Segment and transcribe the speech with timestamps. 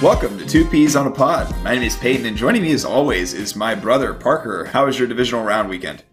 [0.00, 1.54] Welcome to Two Peas on a Pod.
[1.62, 4.64] My name is Peyton, and joining me as always is my brother Parker.
[4.64, 6.04] How was your divisional round weekend?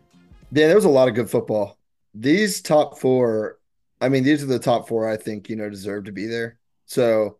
[0.52, 1.77] Yeah, there was a lot of good football.
[2.13, 3.59] These top four,
[4.02, 6.59] I mean, these are the top four I think, you know, deserve to be there.
[6.86, 7.38] So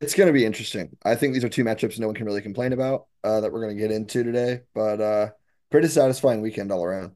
[0.00, 0.96] it's going to be interesting.
[1.04, 3.62] I think these are two matchups no one can really complain about uh, that we're
[3.62, 5.30] going to get into today, but uh,
[5.70, 7.12] pretty satisfying weekend all around.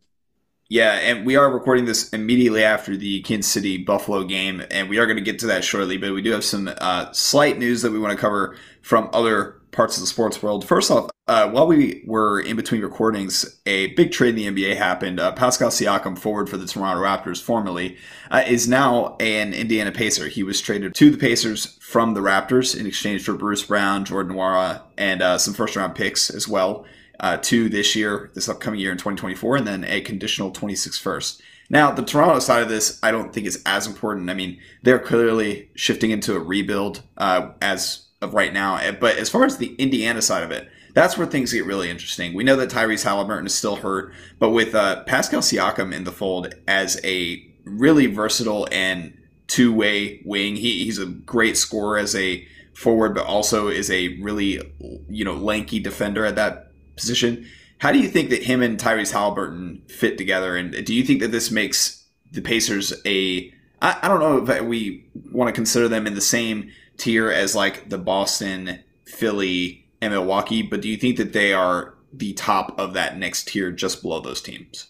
[0.69, 4.99] Yeah, and we are recording this immediately after the Kansas City Buffalo game, and we
[4.99, 5.99] are going to get to that shortly.
[5.99, 9.61] But we do have some uh, slight news that we want to cover from other
[9.75, 10.67] parts of the sports world.
[10.67, 14.77] First off, uh, while we were in between recordings, a big trade in the NBA
[14.77, 15.19] happened.
[15.19, 17.97] Uh, Pascal Siakam, forward for the Toronto Raptors, formerly,
[18.31, 20.29] uh, is now an Indiana Pacer.
[20.29, 24.37] He was traded to the Pacers from the Raptors in exchange for Bruce Brown, Jordan
[24.37, 26.85] Nwora, and uh, some first round picks as well
[27.21, 31.43] uh, two this year, this upcoming year in 2024, and then a conditional 26 first.
[31.71, 34.29] Now, the Toronto side of this, I don't think is as important.
[34.29, 38.77] I mean, they're clearly shifting into a rebuild uh, as of right now.
[38.77, 41.91] Eh, but as far as the Indiana side of it, that's where things get really
[41.91, 42.35] interesting.
[42.35, 46.13] We know that Tyrese Halliburton is still hurt, but with uh, Pascal Siakam in the
[46.13, 52.47] fold as a really versatile and two-way wing, he, he's a great scorer as a
[52.75, 54.61] forward, but also is a really
[55.09, 57.47] you know lanky defender at that position.
[57.79, 60.57] How do you think that him and Tyrese Halliburton fit together?
[60.57, 63.53] And do you think that this makes the Pacers a
[63.83, 67.55] I, I don't know if we want to consider them in the same tier as
[67.55, 72.79] like the Boston, Philly, and Milwaukee, but do you think that they are the top
[72.79, 74.89] of that next tier just below those teams?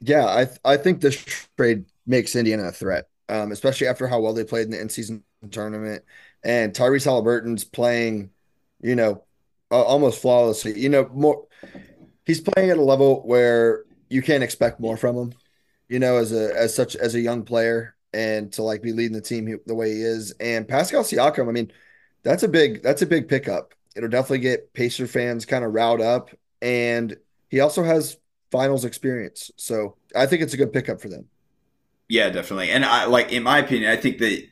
[0.00, 1.24] Yeah, I th- I think this
[1.56, 4.88] trade makes Indiana a threat, um, especially after how well they played in the in
[4.88, 6.04] season tournament.
[6.44, 8.30] And Tyrese Halliburton's playing,
[8.80, 9.24] you know,
[9.70, 10.78] uh, almost flawlessly.
[10.78, 11.46] You know, more
[12.26, 15.34] he's playing at a level where you can't expect more from him.
[15.88, 19.12] You know, as a as such as a young player, and to like be leading
[19.12, 20.32] the team the way he is.
[20.40, 21.72] And Pascal Siakam, I mean,
[22.22, 23.74] that's a big that's a big pickup.
[23.96, 26.30] It'll definitely get Pacer fans kind of riled up,
[26.62, 27.16] and
[27.48, 28.16] he also has
[28.50, 31.26] finals experience, so I think it's a good pickup for them.
[32.08, 32.70] Yeah, definitely.
[32.70, 34.46] And I like, in my opinion, I think that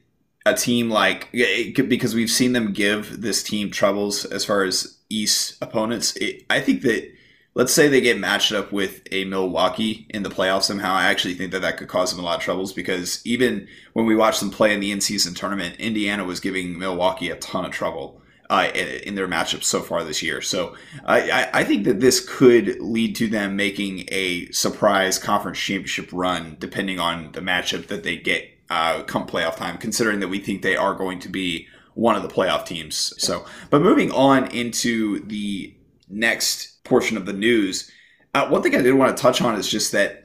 [0.45, 5.57] a team like because we've seen them give this team troubles as far as East
[5.63, 6.17] opponents.
[6.17, 7.13] It, I think that
[7.55, 10.95] let's say they get matched up with a Milwaukee in the playoffs somehow.
[10.95, 14.07] I actually think that that could cause them a lot of troubles because even when
[14.07, 17.73] we watched them play in the in-season tournament, Indiana was giving Milwaukee a ton of
[17.73, 18.19] trouble.
[18.51, 20.43] Uh, in their matchups so far this year.
[20.43, 20.77] So
[21.07, 26.59] I, I think that this could lead to them making a surprise conference championship run,
[26.59, 30.61] depending on the matchup that they get uh, come playoff time, considering that we think
[30.61, 33.15] they are going to be one of the playoff teams.
[33.17, 35.73] So, but moving on into the
[36.13, 37.91] next portion of the news,
[38.35, 40.25] uh, one thing I did want to touch on is just that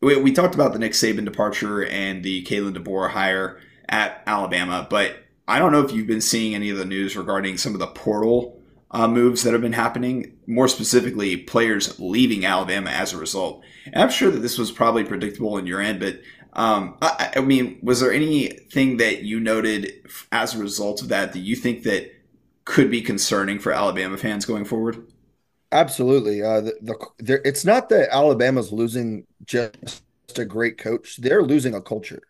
[0.00, 4.86] we, we talked about the Nick Saban departure and the Kalen DeBoer hire at Alabama,
[4.88, 5.16] but
[5.48, 7.88] I don't know if you've been seeing any of the news regarding some of the
[7.88, 8.60] portal
[8.92, 13.62] uh, moves that have been happening, more specifically, players leaving Alabama as a result.
[13.86, 16.20] And I'm sure that this was probably predictable in your end, but
[16.52, 21.32] um, I, I, mean, was there anything that you noted as a result of that
[21.32, 22.12] that you think that
[22.64, 25.06] could be concerning for Alabama fans going forward?
[25.72, 26.42] Absolutely.
[26.42, 30.02] Uh, the, the it's not that Alabama's losing just
[30.36, 32.22] a great coach; they're losing a culture,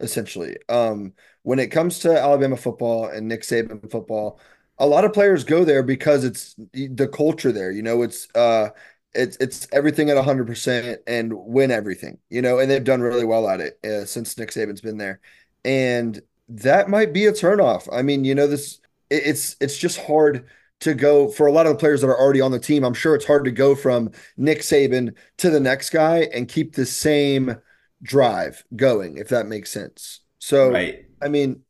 [0.00, 0.56] essentially.
[0.68, 4.40] Um, when it comes to Alabama football and Nick Saban football,
[4.78, 7.70] a lot of players go there because it's the culture there.
[7.70, 8.70] You know, it's uh,
[9.14, 13.48] it's it's everything at 100% and win everything, you know, and they've done really well
[13.48, 15.20] at it uh, since Nick Saban's been there.
[15.64, 17.88] And that might be a turnoff.
[17.92, 20.46] I mean, you know, this it, it's it's just hard
[20.80, 22.84] to go for a lot of the players that are already on the team.
[22.84, 26.74] I'm sure it's hard to go from Nick Saban to the next guy and keep
[26.74, 27.56] the same
[28.02, 30.20] drive going, if that makes sense.
[30.38, 31.04] So, right.
[31.20, 31.62] I mean,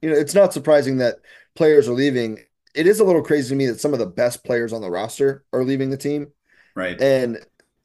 [0.00, 1.16] you know, it's not surprising that
[1.54, 2.38] players are leaving.
[2.74, 4.90] It is a little crazy to me that some of the best players on the
[4.90, 6.28] roster are leaving the team.
[6.74, 7.00] Right.
[7.00, 7.38] And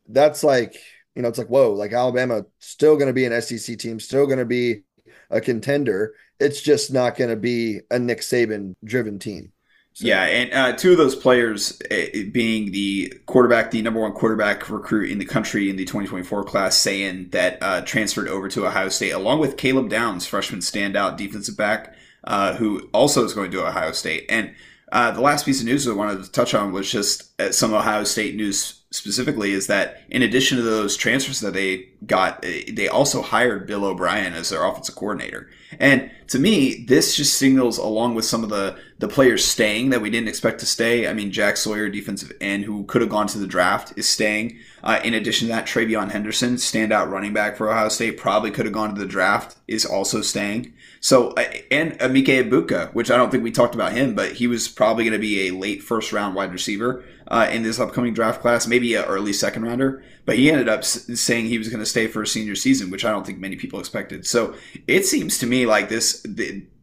[0.07, 0.75] that's like,
[1.15, 4.25] you know, it's like, whoa, like Alabama still going to be an SEC team, still
[4.25, 4.83] going to be
[5.29, 6.13] a contender.
[6.39, 9.51] It's just not going to be a Nick Saban driven team.
[9.93, 10.07] So.
[10.07, 14.69] Yeah, and uh, two of those players uh, being the quarterback, the number one quarterback
[14.69, 18.87] recruit in the country in the 2024 class, saying that uh, transferred over to Ohio
[18.87, 21.93] State, along with Caleb Downs, freshman standout defensive back,
[22.23, 24.25] uh, who also is going to Ohio State.
[24.29, 24.53] And
[24.91, 27.73] uh, the last piece of news I wanted to touch on was just uh, some
[27.73, 32.63] Ohio State news specifically is that in addition to those transfers that they got, eh,
[32.71, 35.49] they also hired Bill O'Brien as their offensive coordinator.
[35.79, 40.01] And to me, this just signals, along with some of the the players staying that
[40.01, 41.07] we didn't expect to stay.
[41.07, 44.59] I mean, Jack Sawyer, defensive end, who could have gone to the draft, is staying.
[44.83, 48.65] Uh, in addition to that, TreVeyon Henderson, standout running back for Ohio State, probably could
[48.65, 50.73] have gone to the draft, is also staying.
[51.03, 54.67] So, and Emeka Egbuka, which I don't think we talked about him, but he was
[54.67, 58.39] probably going to be a late first round wide receiver uh, in this upcoming draft
[58.39, 60.03] class, maybe an early second rounder.
[60.25, 63.03] But he ended up saying he was going to stay for a senior season, which
[63.03, 64.27] I don't think many people expected.
[64.27, 64.53] So
[64.87, 66.23] it seems to me like this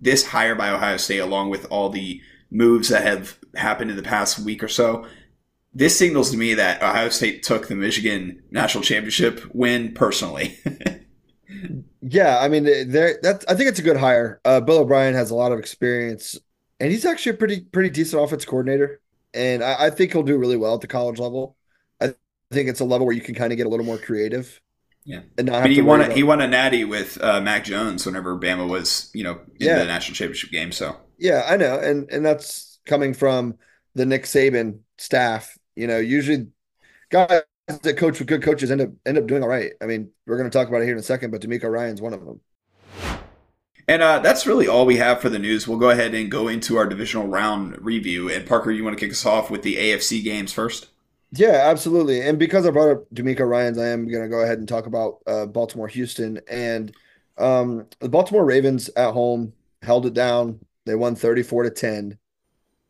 [0.00, 4.02] this hire by Ohio State, along with all the moves that have happened in the
[4.02, 5.06] past week or so,
[5.72, 10.58] this signals to me that Ohio State took the Michigan national championship win personally.
[12.02, 13.18] yeah, I mean, there.
[13.22, 14.40] That I think it's a good hire.
[14.44, 16.38] Uh, Bill O'Brien has a lot of experience,
[16.80, 19.00] and he's actually a pretty pretty decent offense coordinator,
[19.34, 21.56] and I, I think he'll do really well at the college level.
[22.00, 22.14] I
[22.50, 24.60] think it's a level where you can kind of get a little more creative.
[25.04, 27.64] Yeah, and not I mean, he won a, he won a natty with uh, Mac
[27.64, 29.78] Jones whenever Bama was you know in yeah.
[29.78, 30.72] the national championship game.
[30.72, 33.58] So yeah, I know, and and that's coming from
[33.94, 36.48] the Nick Saban staff you know, usually
[37.08, 39.72] guys that coach with good coaches end up end up doing all right.
[39.80, 42.00] I mean, we're going to talk about it here in a second, but DeMeco Ryans
[42.00, 42.40] one of them.
[43.86, 45.66] And uh, that's really all we have for the news.
[45.66, 48.30] We'll go ahead and go into our divisional round review.
[48.30, 50.88] And Parker, you want to kick us off with the AFC games first?
[51.32, 52.20] Yeah, absolutely.
[52.20, 54.86] And because I brought up DeMeco Ryans, I am going to go ahead and talk
[54.86, 56.38] about uh, Baltimore Houston.
[56.48, 56.94] And
[57.38, 60.60] um, the Baltimore Ravens at home held it down.
[60.84, 62.18] They won 34 to 10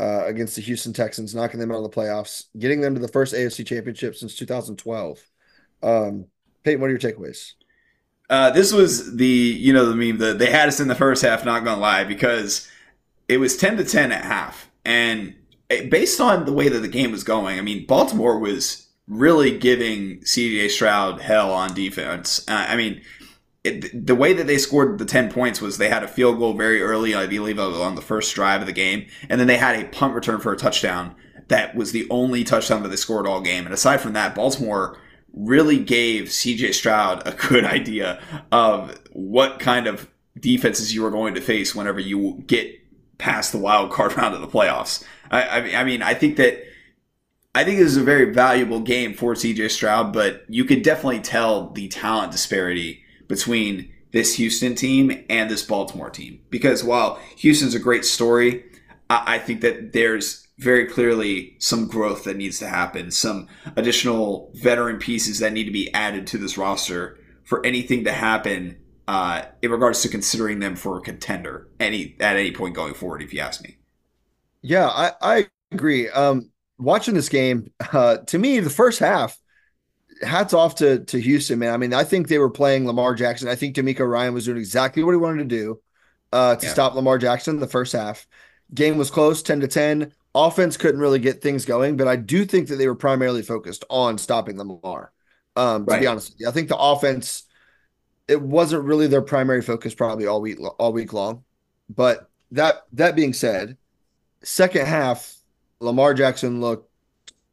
[0.00, 3.08] uh, against the Houston Texans, knocking them out of the playoffs, getting them to the
[3.08, 5.18] first AFC championship since 2012.
[5.82, 6.26] Um,
[6.62, 7.52] Peyton, what are your takeaways?
[8.30, 11.22] Uh, this was the you know the meme that they had us in the first
[11.22, 11.44] half.
[11.44, 12.68] Not gonna lie, because
[13.26, 15.34] it was 10 to 10 at half, and
[15.68, 20.20] based on the way that the game was going, I mean, Baltimore was really giving
[20.20, 22.44] CJ Stroud hell on defense.
[22.48, 23.02] Uh, I mean,
[23.68, 26.54] it, the way that they scored the 10 points was they had a field goal
[26.54, 29.06] very early, I believe, on the first drive of the game.
[29.28, 31.14] And then they had a punt return for a touchdown
[31.48, 33.64] that was the only touchdown that they scored all game.
[33.64, 34.98] And aside from that, Baltimore
[35.32, 38.22] really gave CJ Stroud a good idea
[38.52, 42.72] of what kind of defenses you were going to face whenever you get
[43.18, 45.04] past the wild card round of the playoffs.
[45.30, 46.64] I, I mean, I think that.
[47.54, 51.18] I think this is a very valuable game for CJ Stroud, but you could definitely
[51.18, 56.40] tell the talent disparity between this Houston team and this Baltimore team.
[56.50, 58.64] Because while Houston's a great story,
[59.10, 64.98] I, think that there's very clearly some growth that needs to happen, some additional veteran
[64.98, 68.76] pieces that need to be added to this roster for anything to happen
[69.06, 73.22] uh, in regards to considering them for a contender any at any point going forward.
[73.22, 73.78] If you ask me,
[74.60, 76.10] yeah, I, I agree.
[76.10, 79.38] Um, watching this game, uh, to me, the first half
[80.22, 81.74] hats off to to Houston, man.
[81.74, 83.48] I mean, I think they were playing Lamar Jackson.
[83.48, 85.80] I think DeMeco Ryan was doing exactly what he wanted to do
[86.32, 86.72] uh, to yeah.
[86.72, 88.26] stop Lamar Jackson in the first half.
[88.74, 90.12] Game was close, ten to ten.
[90.34, 93.84] Offense couldn't really get things going, but I do think that they were primarily focused
[93.88, 95.12] on stopping Lamar.
[95.56, 96.00] Um, to right.
[96.00, 97.44] be honest, I think the offense
[98.28, 101.44] it wasn't really their primary focus probably all week all week long.
[101.88, 103.76] But that that being said,
[104.42, 105.34] second half,
[105.80, 106.90] Lamar Jackson looked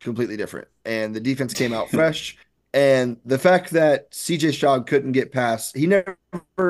[0.02, 2.38] completely different, and the defense came out fresh.
[2.76, 6.18] And the fact that CJ Stroud couldn't get past, he never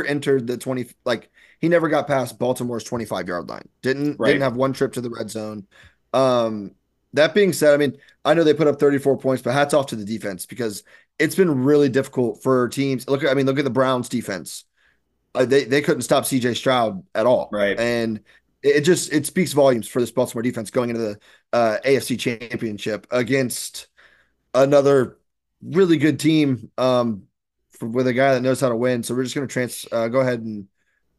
[0.06, 3.68] entered the 20, like he never got past Baltimore's 25 yard line.
[3.81, 4.28] Didn't right.
[4.28, 5.66] didn't have one trip to the red zone.
[6.13, 6.75] Um,
[7.13, 9.88] that being said, I mean, I know they put up 34 points, but hats off
[9.88, 10.84] to the defense because
[11.18, 13.10] it's been really difficult for teams.
[13.10, 14.65] Look, I mean, look at the Browns defense.
[15.34, 17.50] Uh, they they couldn't stop CJ Stroud at all.
[17.51, 17.80] Right.
[17.80, 18.20] And
[18.62, 21.20] it just it speaks volumes for this Baltimore defense going into the
[21.51, 23.88] uh, AFC Championship against
[24.53, 25.18] another
[25.64, 27.24] really good team um,
[27.72, 29.04] for, with a guy that knows how to win.
[29.04, 30.68] So we're just going to trans uh, go ahead and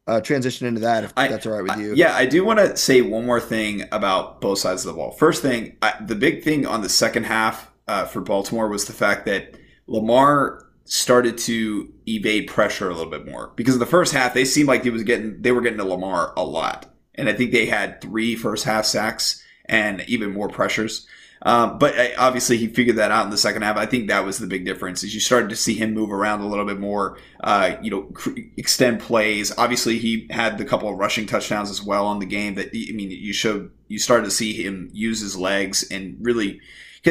[0.07, 1.95] uh, transition into that if I, that's all right with you.
[1.95, 5.11] yeah, I do want to say one more thing about both sides of the ball.
[5.13, 8.93] First thing, I, the big thing on the second half uh, for Baltimore was the
[8.93, 14.13] fact that Lamar started to evade pressure a little bit more because in the first
[14.13, 17.29] half they seemed like he was getting they were getting to Lamar a lot, and
[17.29, 21.09] I think they had three first half sacks and even more pressures.
[21.43, 23.77] Um, but uh, obviously, he figured that out in the second half.
[23.77, 25.05] I think that was the big difference.
[25.05, 28.03] Is you started to see him move around a little bit more, uh, you know,
[28.15, 29.57] cr- extend plays.
[29.59, 32.55] Obviously, he had the couple of rushing touchdowns as well on the game.
[32.55, 36.61] That I mean, you showed you started to see him use his legs and really.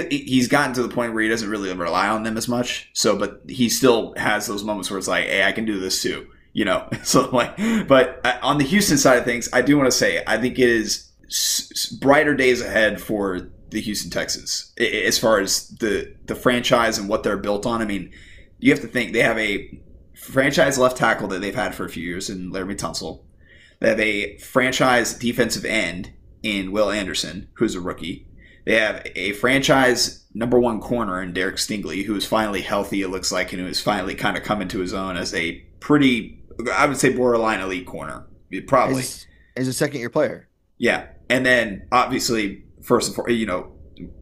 [0.09, 2.89] He's gotten to the point where he doesn't really rely on them as much.
[2.91, 6.01] So, but he still has those moments where it's like, "Hey, I can do this
[6.01, 6.89] too," you know.
[7.05, 7.55] So, like,
[7.87, 10.59] but uh, on the Houston side of things, I do want to say I think
[10.59, 11.13] it is
[12.01, 17.23] brighter days ahead for the Houston Texans as far as the the franchise and what
[17.23, 17.81] they're built on.
[17.81, 18.11] I mean,
[18.57, 19.79] you have to think they have a
[20.15, 23.23] franchise left tackle that they've had for a few years in Laremy Tunsil.
[23.81, 28.27] They have a franchise defensive end in Will Anderson, who's a rookie.
[28.65, 33.09] They have a franchise number one corner in Derek Stingley, who is finally healthy, it
[33.09, 36.41] looks like, and who is finally kind of coming to his own as a pretty,
[36.73, 38.25] I would say, borderline elite corner.
[38.67, 39.01] Probably.
[39.01, 39.27] As,
[39.57, 40.47] as a second year player.
[40.77, 41.07] Yeah.
[41.29, 43.71] And then obviously, first and foremost, you know,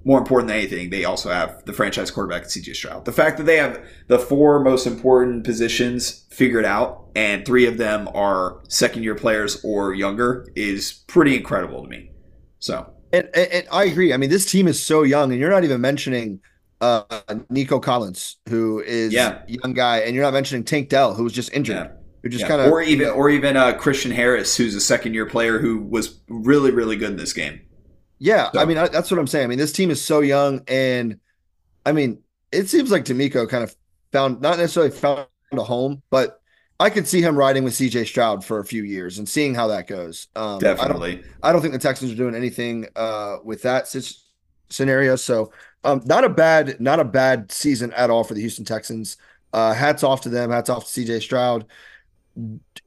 [0.05, 3.05] more important than anything, they also have the franchise quarterback, CJ Stroud.
[3.05, 7.77] The fact that they have the four most important positions figured out and three of
[7.77, 12.11] them are second year players or younger is pretty incredible to me.
[12.59, 14.13] So, and, and, and I agree.
[14.13, 16.39] I mean, this team is so young, and you're not even mentioning
[16.81, 17.03] uh,
[17.49, 19.41] Nico Collins, who is yeah.
[19.47, 21.75] a young guy, and you're not mentioning Tank Dell, who was just injured.
[21.75, 21.91] Yeah.
[22.23, 22.47] Who just yeah.
[22.47, 25.79] kind of, or even, or even uh, Christian Harris, who's a second year player who
[25.79, 27.61] was really, really good in this game.
[28.23, 28.61] Yeah, so.
[28.61, 29.43] I mean that's what I'm saying.
[29.43, 31.19] I mean this team is so young, and
[31.85, 33.75] I mean it seems like DeMeco kind of
[34.13, 36.39] found not necessarily found a home, but
[36.79, 39.67] I could see him riding with CJ Stroud for a few years and seeing how
[39.67, 40.27] that goes.
[40.37, 41.11] Um, Definitely.
[41.11, 43.93] I don't, I don't, think the Texans are doing anything uh, with that
[44.69, 45.17] scenario.
[45.17, 45.51] So
[45.83, 49.17] um, not a bad, not a bad season at all for the Houston Texans.
[49.51, 50.49] Uh, hats off to them.
[50.49, 51.65] Hats off to CJ Stroud.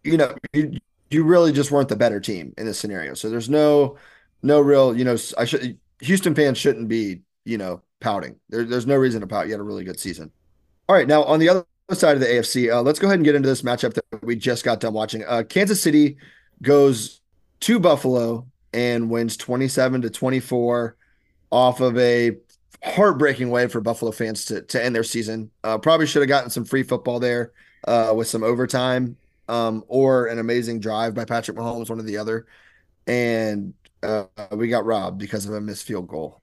[0.03, 0.79] You know, you,
[1.11, 3.13] you really just weren't the better team in this scenario.
[3.13, 3.99] So there's no
[4.43, 8.37] no real, you know, I should Houston fans shouldn't be, you know, pouting.
[8.49, 9.47] There, there's no reason to pout.
[9.47, 10.31] You had a really good season.
[10.89, 13.25] All right, now on the other side of the AFC, uh, let's go ahead and
[13.25, 15.25] get into this matchup that we just got done watching.
[15.27, 16.17] Uh, Kansas City
[16.63, 17.21] goes
[17.61, 20.97] to Buffalo and wins 27 to 24
[21.51, 22.37] off of a
[22.85, 25.51] heartbreaking way for Buffalo fans to to end their season.
[25.65, 27.53] Uh, probably should have gotten some free football there
[27.87, 29.17] uh, with some overtime
[29.49, 32.47] um, or an amazing drive by Patrick Mahomes, one or the other.
[33.07, 36.43] And uh, we got robbed because of a missed field goal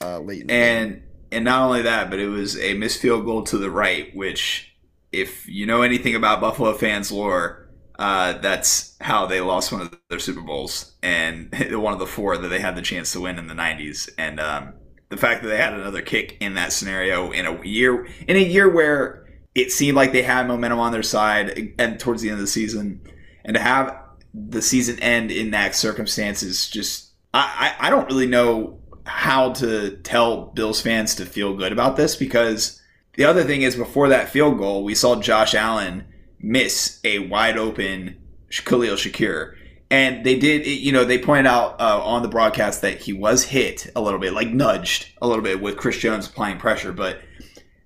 [0.00, 0.50] uh, late.
[0.50, 4.14] and and not only that, but it was a missed field goal to the right,
[4.14, 4.76] which,
[5.12, 9.98] if you know anything about Buffalo fans lore, uh, that's how they lost one of
[10.08, 13.38] their Super Bowls and one of the four that they had the chance to win
[13.38, 14.08] in the '90s.
[14.18, 14.74] And um,
[15.08, 18.44] the fact that they had another kick in that scenario in a year in a
[18.44, 22.34] year where it seemed like they had momentum on their side and towards the end
[22.34, 23.00] of the season,
[23.44, 23.96] and to have
[24.36, 29.96] the season end in that circumstances just I, I, I don't really know how to
[29.98, 32.80] tell Bills fans to feel good about this because
[33.14, 36.04] the other thing is before that field goal, we saw Josh Allen
[36.38, 38.16] miss a wide open
[38.50, 39.54] Khalil Shakir.
[39.90, 43.44] And they did, you know, they pointed out uh, on the broadcast that he was
[43.44, 46.92] hit a little bit, like nudged a little bit with Chris Jones applying pressure.
[46.92, 47.20] But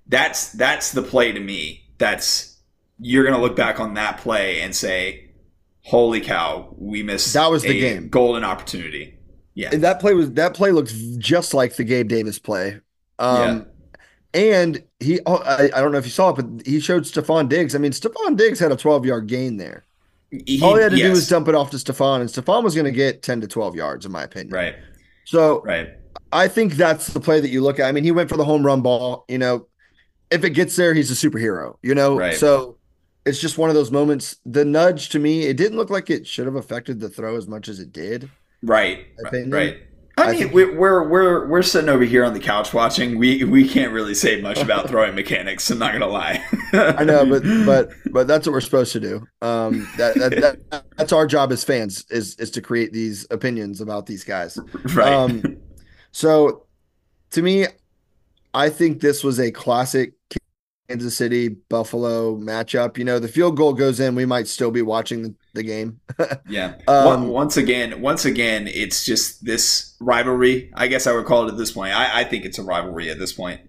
[0.07, 1.85] that's that's the play to me.
[1.99, 2.57] That's
[2.99, 5.30] you're going to look back on that play and say,
[5.83, 9.17] holy cow, we missed that was the game golden opportunity.
[9.53, 12.79] Yeah, and that play was that play looks just like the Gabe Davis play.
[13.19, 13.67] Um,
[14.33, 14.41] yeah.
[14.41, 17.47] and he, oh, I, I, don't know if you saw it, but he showed Stefon
[17.47, 17.75] Diggs.
[17.75, 19.85] I mean, Stefon Diggs had a 12 yard gain there.
[20.31, 21.07] He, All he had to yes.
[21.07, 23.47] do was dump it off to Stefon, and Stefon was going to get 10 to
[23.47, 24.53] 12 yards, in my opinion.
[24.53, 24.75] Right.
[25.25, 25.89] So, right.
[26.31, 27.85] I think that's the play that you look at.
[27.85, 29.25] I mean, he went for the home run ball.
[29.27, 29.67] You know,
[30.31, 31.77] if it gets there, he's a superhero.
[31.83, 32.35] You know, right.
[32.35, 32.77] so
[33.25, 34.37] it's just one of those moments.
[34.45, 37.47] The nudge to me, it didn't look like it should have affected the throw as
[37.47, 38.29] much as it did.
[38.63, 39.07] Right.
[39.47, 39.81] Right.
[40.17, 43.17] I, I mean, think, we're we're we're sitting over here on the couch watching.
[43.17, 45.69] We we can't really say much about throwing mechanics.
[45.69, 46.43] I'm not gonna lie.
[46.73, 49.27] I know, but but but that's what we're supposed to do.
[49.41, 53.81] Um, that, that, that, that's our job as fans is is to create these opinions
[53.81, 54.59] about these guys.
[54.93, 55.11] Right.
[55.11, 55.57] Um,
[56.11, 56.65] so,
[57.31, 57.67] to me,
[58.53, 60.13] I think this was a classic
[60.89, 62.97] Kansas City Buffalo matchup.
[62.97, 66.01] You know, the field goal goes in, we might still be watching the game.
[66.49, 66.75] yeah.
[66.87, 70.71] Um, once again, once again, it's just this rivalry.
[70.75, 71.93] I guess I would call it at this point.
[71.93, 73.61] I, I think it's a rivalry at this point.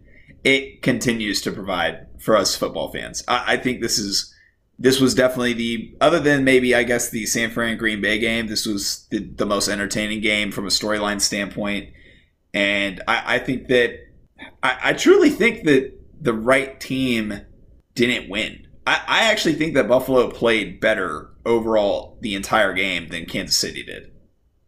[0.42, 3.22] It continues to provide for us football fans.
[3.28, 4.34] I, I think this is
[4.78, 8.48] this was definitely the other than maybe I guess the San Fran Green Bay game.
[8.48, 11.90] This was the, the most entertaining game from a storyline standpoint,
[12.52, 14.00] and I, I think that
[14.60, 17.42] I, I truly think that the right team
[17.94, 18.66] didn't win.
[18.86, 23.82] I, I actually think that Buffalo played better overall the entire game than Kansas City
[23.82, 24.10] did,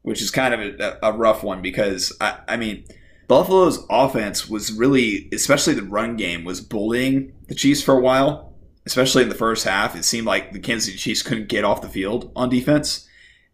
[0.02, 2.84] which is kind of a, a rough one because, I, I mean,
[3.28, 8.50] Buffalo's offense was really, especially the run game, was bullying the Chiefs for a while.
[8.86, 11.80] Especially in the first half, it seemed like the Kansas City Chiefs couldn't get off
[11.80, 13.08] the field on defense,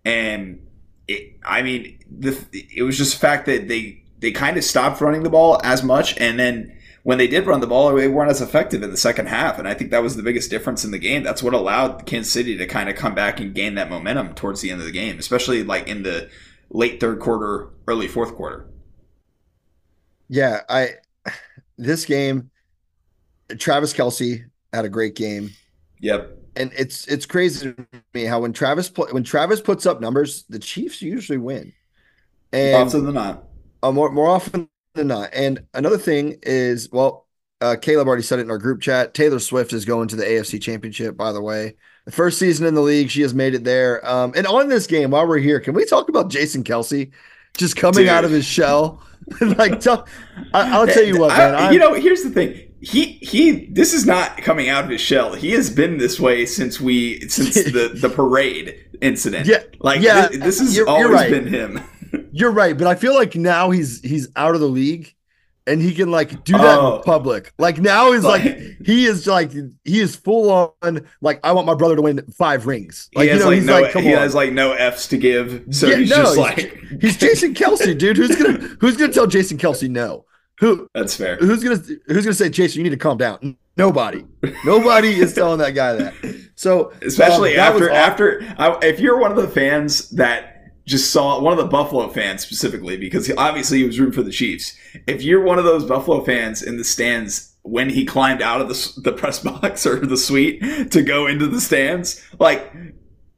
[0.04, 0.66] and
[1.07, 5.00] it, I mean, the, it was just the fact that they they kind of stopped
[5.00, 8.30] running the ball as much, and then when they did run the ball, they weren't
[8.30, 9.59] as effective in the second half.
[9.59, 11.23] And I think that was the biggest difference in the game.
[11.23, 14.61] That's what allowed Kansas City to kind of come back and gain that momentum towards
[14.61, 16.28] the end of the game, especially like in the
[16.71, 18.66] late third quarter, early fourth quarter.
[20.28, 20.90] Yeah, I
[21.78, 22.50] this game,
[23.59, 25.50] Travis Kelce had a great game.
[26.00, 26.38] Yep.
[26.57, 30.59] and it's it's crazy to me how when Travis when Travis puts up numbers, the
[30.59, 31.73] Chiefs usually win.
[32.52, 33.45] And often than not.
[33.83, 35.31] Uh, more more often than not.
[35.33, 37.27] And another thing is, well,
[37.61, 39.15] uh, Caleb already said it in our group chat.
[39.15, 41.17] Taylor Swift is going to the AFC Championship.
[41.17, 41.75] By the way,
[42.07, 44.07] the first season in the league, she has made it there.
[44.09, 47.11] Um, and on this game, while we're here, can we talk about Jason Kelce
[47.57, 48.09] just coming Dude.
[48.09, 49.03] out of his shell?
[49.41, 50.07] like, tell,
[50.55, 51.55] I, will tell you what, man.
[51.55, 52.67] I, you know, here's the thing.
[52.81, 53.67] He he.
[53.67, 55.35] This is not coming out of his shell.
[55.35, 59.47] He has been this way since we since the the parade incident.
[59.47, 60.29] Yeah, like yeah.
[60.29, 61.31] This, this has always right.
[61.31, 61.81] been him.
[62.33, 65.15] You're right, but I feel like now he's he's out of the league
[65.67, 66.97] and he can like do that oh.
[66.97, 67.53] in public.
[67.59, 71.67] Like now he's like, like he is like he is full on like I want
[71.67, 73.09] my brother to win five rings.
[73.15, 74.21] Like he has you know, like no like, he on.
[74.21, 75.65] has like no F's to give.
[75.71, 78.17] So yeah, he's no, just like he's Jason Kelce, dude.
[78.17, 80.25] Who's gonna who's gonna tell Jason Kelce no?
[80.59, 81.37] Who that's fair.
[81.37, 83.57] Who's gonna who's gonna say, Jason, you need to calm down?
[83.77, 84.27] Nobody.
[84.65, 86.15] Nobody is telling that guy that.
[86.55, 90.50] So especially um, after after I, if you're one of the fans that
[90.91, 94.23] just saw one of the Buffalo fans specifically because he, obviously he was rooting for
[94.23, 94.77] the Chiefs.
[95.07, 98.69] If you're one of those Buffalo fans in the stands when he climbed out of
[98.69, 102.71] the, the press box or the suite to go into the stands, like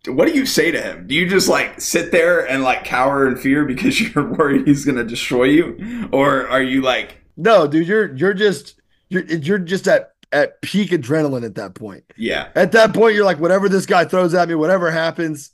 [0.07, 1.07] what do you say to him?
[1.07, 4.85] Do you just like sit there and like cower in fear because you're worried he's
[4.85, 9.59] going to destroy you, or are you like, no, dude, you're you're just you're you're
[9.59, 12.05] just at at peak adrenaline at that point.
[12.17, 15.51] Yeah, at that point, you're like, whatever this guy throws at me, whatever happens,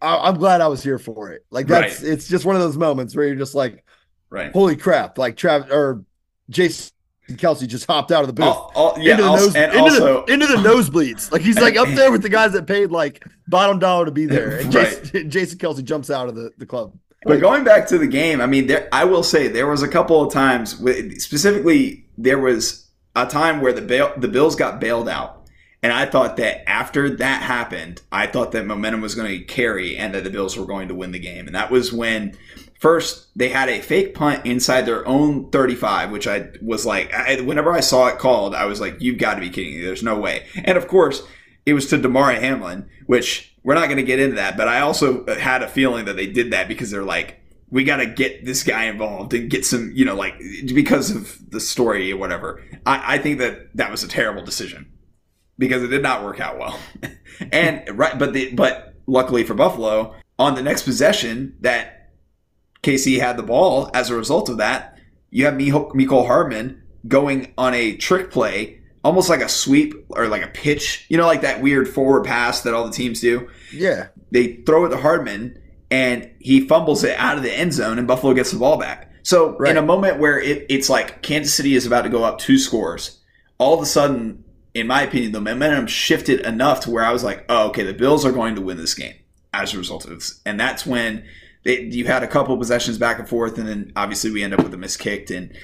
[0.00, 1.44] I, am glad I was here for it.
[1.50, 2.12] Like that's right.
[2.12, 3.84] it's just one of those moments where you're just like,
[4.30, 5.18] right, holy crap!
[5.18, 6.04] Like Travis or
[6.50, 6.92] Jason
[7.32, 9.78] Kelce just hopped out of the booth all, all, yeah, into the, nose, and into,
[9.78, 11.30] also, the, into the nosebleeds.
[11.30, 14.26] Like he's like up there with the guys that paid like bottom dollar to be
[14.26, 14.58] there.
[14.58, 15.02] And right.
[15.02, 16.96] Jason, Jason Kelce jumps out of the, the club.
[17.24, 19.88] But going back to the game, I mean, there I will say there was a
[19.88, 20.78] couple of times,
[21.22, 22.86] specifically there was
[23.16, 25.37] a time where the bail, the Bills got bailed out
[25.82, 29.96] and I thought that after that happened, I thought that momentum was going to carry
[29.96, 31.46] and that the Bills were going to win the game.
[31.46, 32.36] And that was when
[32.80, 37.40] first they had a fake punt inside their own 35, which I was like, I,
[37.42, 39.84] whenever I saw it called, I was like, you've got to be kidding me.
[39.84, 40.46] There's no way.
[40.64, 41.22] And of course,
[41.64, 44.56] it was to Damar Hamlin, which we're not going to get into that.
[44.56, 47.84] But I also uh, had a feeling that they did that because they're like, we
[47.84, 50.40] got to get this guy involved and get some, you know, like
[50.74, 52.64] because of the story or whatever.
[52.84, 54.90] I, I think that that was a terrible decision
[55.58, 56.78] because it did not work out well.
[57.52, 62.10] and right, but the but luckily for Buffalo, on the next possession that
[62.82, 64.98] KC had the ball, as a result of that,
[65.30, 70.42] you have Mecole Hardman going on a trick play, almost like a sweep or like
[70.42, 73.48] a pitch, you know, like that weird forward pass that all the teams do.
[73.72, 74.08] Yeah.
[74.30, 78.06] They throw it to Hardman and he fumbles it out of the end zone and
[78.06, 79.12] Buffalo gets the ball back.
[79.22, 79.70] So right.
[79.70, 82.58] in a moment where it, it's like Kansas City is about to go up two
[82.58, 83.20] scores,
[83.58, 87.24] all of a sudden in my opinion, the momentum shifted enough to where I was
[87.24, 89.14] like, oh, okay, the Bills are going to win this game
[89.52, 90.40] as a result of this.
[90.44, 91.24] And that's when
[91.64, 94.62] they, you had a couple possessions back and forth, and then obviously we end up
[94.62, 95.30] with a miss kicked.
[95.30, 95.56] And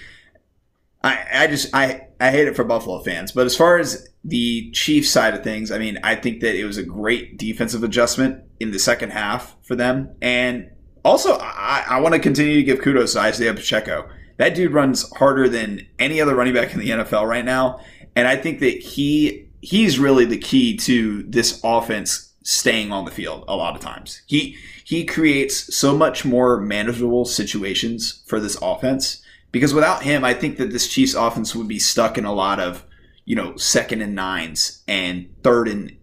[1.03, 3.33] I, I just, I, I hate it for Buffalo fans.
[3.33, 6.65] But as far as the Chiefs side of things, I mean, I think that it
[6.65, 10.15] was a great defensive adjustment in the second half for them.
[10.23, 10.71] And
[11.05, 14.09] also, I, I want to continue to give kudos to Isaiah Pacheco.
[14.39, 17.81] That dude runs harder than any other running back in the NFL right now.
[18.17, 23.11] And I think that he he's really the key to this offense staying on the
[23.11, 24.23] field a lot of times.
[24.27, 30.35] He he creates so much more manageable situations for this offense because without him, I
[30.35, 32.85] think that this Chiefs offense would be stuck in a lot of,
[33.25, 35.97] you know, second and nines and third and,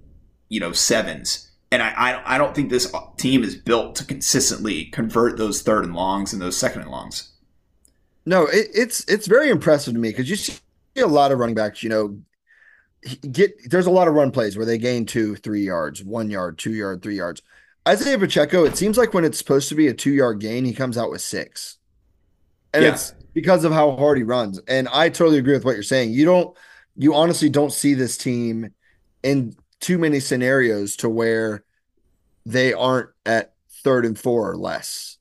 [0.50, 1.52] you know, sevens.
[1.70, 5.86] And I, I, I don't think this team is built to consistently convert those third
[5.86, 7.34] and longs and those second and longs.
[8.26, 10.54] No, it, it's it's very impressive to me because you see
[10.98, 12.20] a lot of running backs, you know,
[13.32, 16.58] get there's a lot of run plays where they gain two, three yards, one yard,
[16.58, 17.42] two yard, three yards.
[17.88, 20.74] Isaiah Pacheco, it seems like when it's supposed to be a two yard gain, he
[20.74, 21.78] comes out with six.
[22.74, 22.94] And yeah.
[22.94, 24.60] it's because of how hard he runs.
[24.68, 26.12] And I totally agree with what you're saying.
[26.12, 26.56] You don't,
[26.96, 28.74] you honestly don't see this team
[29.24, 31.64] in too many scenarios to where
[32.46, 35.18] they aren't at third and four or less.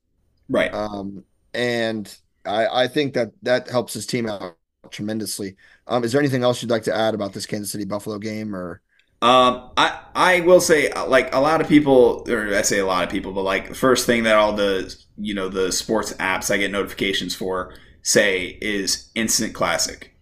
[0.49, 0.73] Right.
[0.73, 4.57] Um, and I, I think that that helps his team out
[4.92, 5.57] tremendously.
[5.87, 8.55] Um, is there anything else you'd like to add about this Kansas City Buffalo game
[8.55, 8.83] or?
[9.22, 13.05] Um, I I will say like a lot of people, or I say a lot
[13.05, 16.50] of people, but like the first thing that all the you know the sports apps
[16.50, 20.14] I get notifications for say is instant classic.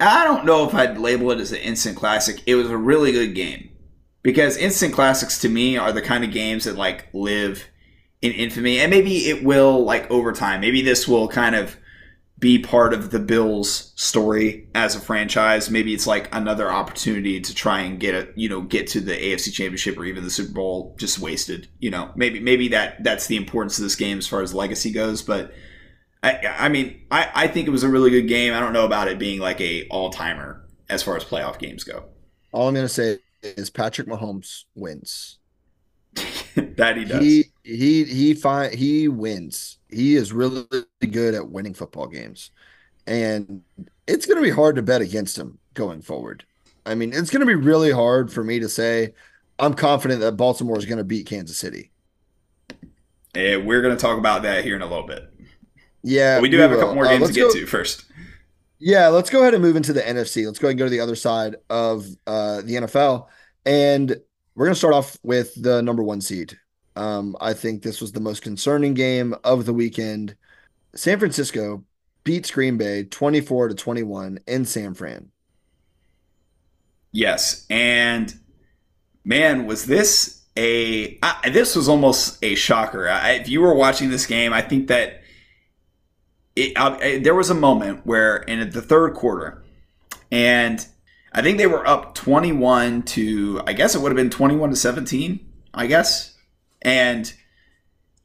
[0.00, 2.42] I don't know if I'd label it as an instant classic.
[2.46, 3.70] It was a really good game
[4.22, 7.66] because instant classics to me are the kind of games that like live
[8.20, 10.60] in infamy, and maybe it will like over time.
[10.60, 11.76] Maybe this will kind of
[12.42, 15.70] be part of the Bills story as a franchise.
[15.70, 19.12] Maybe it's like another opportunity to try and get a you know get to the
[19.12, 21.68] AFC Championship or even the Super Bowl just wasted.
[21.78, 24.90] You know, maybe maybe that that's the importance of this game as far as legacy
[24.90, 25.22] goes.
[25.22, 25.52] But
[26.24, 28.52] I I mean I I think it was a really good game.
[28.52, 31.84] I don't know about it being like a all timer as far as playoff games
[31.84, 32.06] go.
[32.50, 35.38] All I'm gonna say is Patrick Mahomes wins.
[36.56, 37.22] that he does.
[37.22, 39.78] He he he fi- he wins.
[39.88, 40.66] He is really
[41.10, 42.50] good at winning football games.
[43.06, 43.62] And
[44.06, 46.44] it's going to be hard to bet against him going forward.
[46.86, 49.14] I mean, it's going to be really hard for me to say
[49.58, 51.90] I'm confident that Baltimore is going to beat Kansas City.
[53.34, 55.32] And we're going to talk about that here in a little bit.
[56.02, 56.78] Yeah, but we do we have will.
[56.78, 58.04] a couple more uh, games uh, to get go, to first.
[58.78, 60.44] Yeah, let's go ahead and move into the NFC.
[60.44, 63.28] Let's go ahead and go to the other side of uh, the NFL.
[63.64, 64.16] And
[64.54, 66.58] we're going to start off with the number one seed.
[66.96, 70.36] Um, I think this was the most concerning game of the weekend.
[70.94, 71.84] San Francisco
[72.24, 75.30] beats Green Bay 24 to 21 in San Fran.
[77.10, 78.34] Yes, and
[79.24, 83.08] man, was this a I, this was almost a shocker.
[83.08, 85.22] I, if you were watching this game, I think that
[86.56, 89.62] it, I, there was a moment where in the third quarter,
[90.30, 90.86] and
[91.32, 94.76] I think they were up 21 to I guess it would have been 21 to
[94.76, 95.40] 17,
[95.74, 96.31] I guess
[96.82, 97.32] and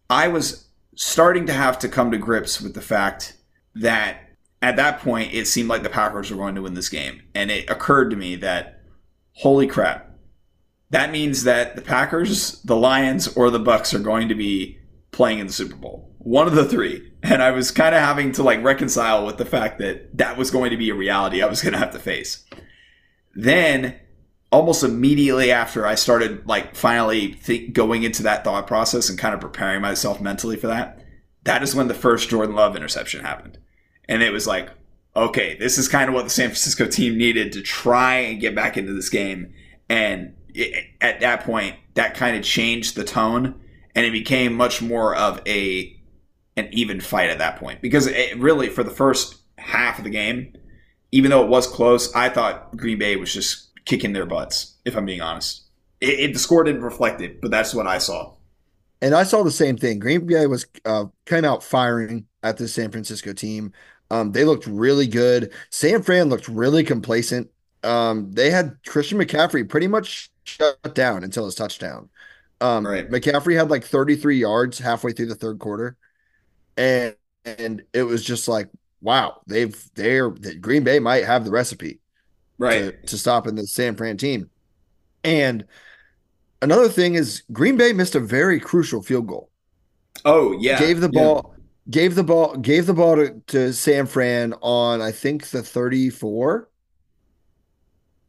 [0.10, 3.38] I was starting to have to come to grips with the fact
[3.76, 4.22] that
[4.62, 7.22] at that point it seemed like the Packers were going to win this game.
[7.36, 8.82] And it occurred to me that
[9.34, 10.12] holy crap.
[10.90, 14.80] That means that the Packers, the Lions, or the Bucks are going to be
[15.12, 16.16] playing in the Super Bowl.
[16.18, 17.12] One of the three.
[17.22, 20.50] And I was kind of having to like reconcile with the fact that that was
[20.50, 22.46] going to be a reality I was going to have to face.
[23.36, 24.00] Then
[24.52, 29.34] almost immediately after I started like finally th- going into that thought process and kind
[29.34, 31.04] of preparing myself mentally for that,
[31.44, 33.58] that is when the first Jordan Love interception happened.
[34.08, 34.70] And it was like,
[35.16, 38.56] okay, this is kind of what the San Francisco team needed to try and get
[38.56, 39.54] back into this game.
[39.90, 43.60] And it, at that point, that kind of changed the tone
[43.96, 45.94] and it became much more of a
[46.56, 50.10] an even fight at that point because it really for the first half of the
[50.10, 50.54] game,
[51.12, 54.76] even though it was close, I thought Green Bay was just kicking their butts.
[54.86, 55.64] If I'm being honest,
[56.00, 58.34] it, it, the score didn't reflect it, but that's what I saw.
[59.02, 60.00] And I saw the same thing.
[60.00, 63.74] Green Bay was uh, came out firing at the San Francisco team.
[64.12, 65.52] Um, they looked really good.
[65.70, 67.50] San Fran looked really complacent.
[67.84, 72.10] Um, they had Christian McCaffrey pretty much shut down until his touchdown.
[72.60, 73.10] Um, right.
[73.10, 75.96] McCaffrey had like 33 yards halfway through the third quarter,
[76.76, 78.70] and and it was just like,
[79.02, 82.00] wow, they've they're Green Bay might have the recipe
[82.58, 84.50] right to, to stop in the San Fran team.
[85.24, 85.66] And
[86.62, 89.50] another thing is Green Bay missed a very crucial field goal.
[90.26, 91.92] Oh yeah, gave the ball, yeah.
[91.92, 96.10] gave the ball, gave the ball to, to San Fran on I think the thirty
[96.10, 96.70] four.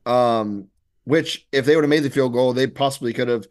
[0.06, 0.68] Um,
[1.04, 3.46] which if they would have made the field goal, they possibly could have,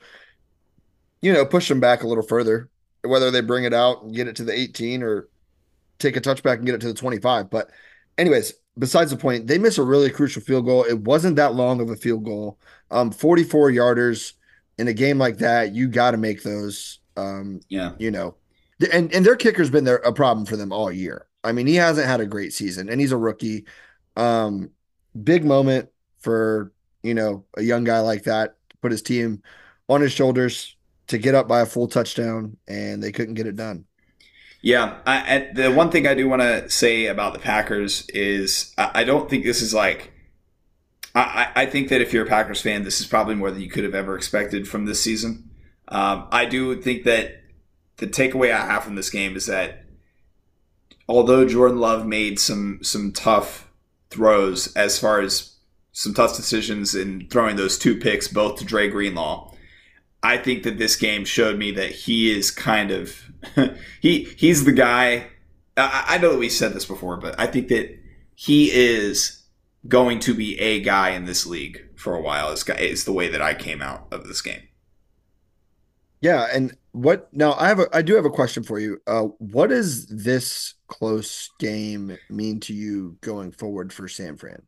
[1.22, 2.70] you know, pushed them back a little further.
[3.04, 5.30] Whether they bring it out and get it to the eighteen or
[6.00, 7.70] take a touchback and get it to the twenty five, but
[8.18, 10.84] anyways, besides the point, they miss a really crucial field goal.
[10.84, 12.60] It wasn't that long of a field goal.
[12.92, 14.34] Um, 44 yarders
[14.78, 17.00] in a game like that, you got to make those.
[17.16, 18.36] Um, yeah, you know,
[18.94, 21.26] and and their kicker's been there a problem for them all year.
[21.44, 23.66] I mean, he hasn't had a great season, and he's a rookie.
[24.16, 24.70] Um,
[25.24, 29.42] big moment for you know a young guy like that to put his team
[29.90, 30.76] on his shoulders
[31.08, 33.86] to get up by a full touchdown, and they couldn't get it done.
[34.62, 38.92] Yeah, I, the one thing I do want to say about the Packers is I,
[38.96, 40.14] I don't think this is like.
[41.16, 43.70] I, I, think that if you're a Packers fan, this is probably more than you
[43.70, 45.50] could have ever expected from this season.
[45.88, 47.42] Um, I do think that
[47.98, 49.86] the takeaway I have from this game is that
[51.08, 53.72] although Jordan Love made some some tough
[54.10, 55.56] throws as far as
[55.92, 59.52] some tough decisions in throwing those two picks both to Dre Greenlaw,
[60.28, 63.32] I think that this game showed me that he is kind of
[64.02, 65.28] he he's the guy.
[65.78, 67.98] I, I know that we said this before, but I think that
[68.36, 69.46] he is
[69.88, 72.52] going to be a guy in this league for a while.
[72.52, 74.64] Is is the way that I came out of this game.
[76.20, 77.54] Yeah, and what now?
[77.54, 79.00] I have a I do have a question for you.
[79.08, 84.62] Uh, what does this close game mean to you going forward for San Fran?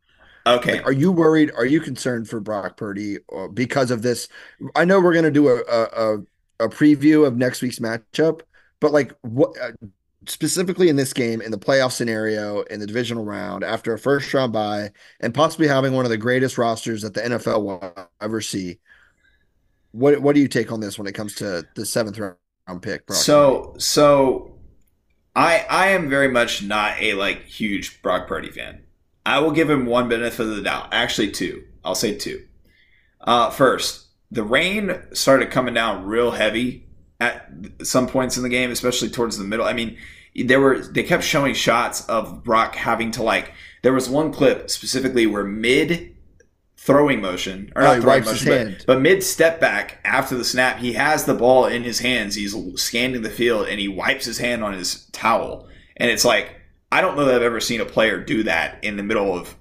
[0.46, 0.74] Okay.
[0.74, 1.50] Like, are you worried?
[1.56, 4.28] Are you concerned for Brock Purdy or because of this?
[4.74, 6.18] I know we're going to do a, a
[6.60, 8.42] a preview of next week's matchup,
[8.80, 9.72] but like what uh,
[10.26, 14.32] specifically in this game in the playoff scenario in the divisional round after a first
[14.34, 18.40] round bye and possibly having one of the greatest rosters that the NFL will ever
[18.40, 18.78] see.
[19.92, 23.06] What what do you take on this when it comes to the seventh round pick?
[23.06, 23.80] Brock so Purdy?
[23.80, 24.58] so
[25.34, 28.84] I I am very much not a like huge Brock Purdy fan.
[29.24, 30.88] I will give him one benefit of the doubt.
[30.92, 31.64] Actually, two.
[31.84, 32.46] I'll say two.
[33.20, 36.86] Uh, first, the rain started coming down real heavy
[37.20, 37.50] at
[37.82, 39.66] some points in the game, especially towards the middle.
[39.66, 39.98] I mean,
[40.34, 43.52] there were they kept showing shots of Brock having to like.
[43.82, 46.16] There was one clip specifically where mid
[46.76, 50.78] throwing motion or oh, not throwing motion, but, but, mid step back after the snap,
[50.78, 52.34] he has the ball in his hands.
[52.34, 56.59] He's scanning the field and he wipes his hand on his towel, and it's like
[56.92, 59.56] I don't know that I've ever seen a player do that in the middle of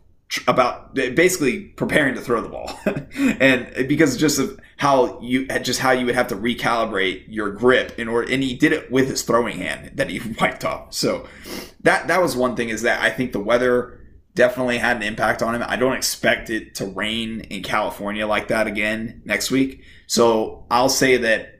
[0.47, 2.79] about basically preparing to throw the ball.
[3.39, 7.97] And because just of how you just how you would have to recalibrate your grip
[7.97, 10.93] in order and he did it with his throwing hand that he wiped off.
[10.93, 11.27] So
[11.81, 13.99] that that was one thing is that i think the weather
[14.35, 15.63] definitely had an impact on him.
[15.67, 19.83] I don't expect it to rain in california like that again next week.
[20.07, 21.59] So i'll say that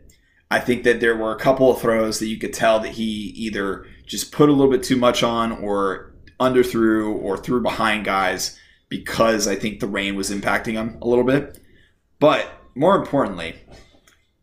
[0.52, 3.04] i think that there were a couple of throws that you could tell that he
[3.36, 8.04] either just put a little bit too much on or under through or through behind
[8.04, 11.62] guys because I think the rain was impacting him a little bit.
[12.20, 13.56] But more importantly,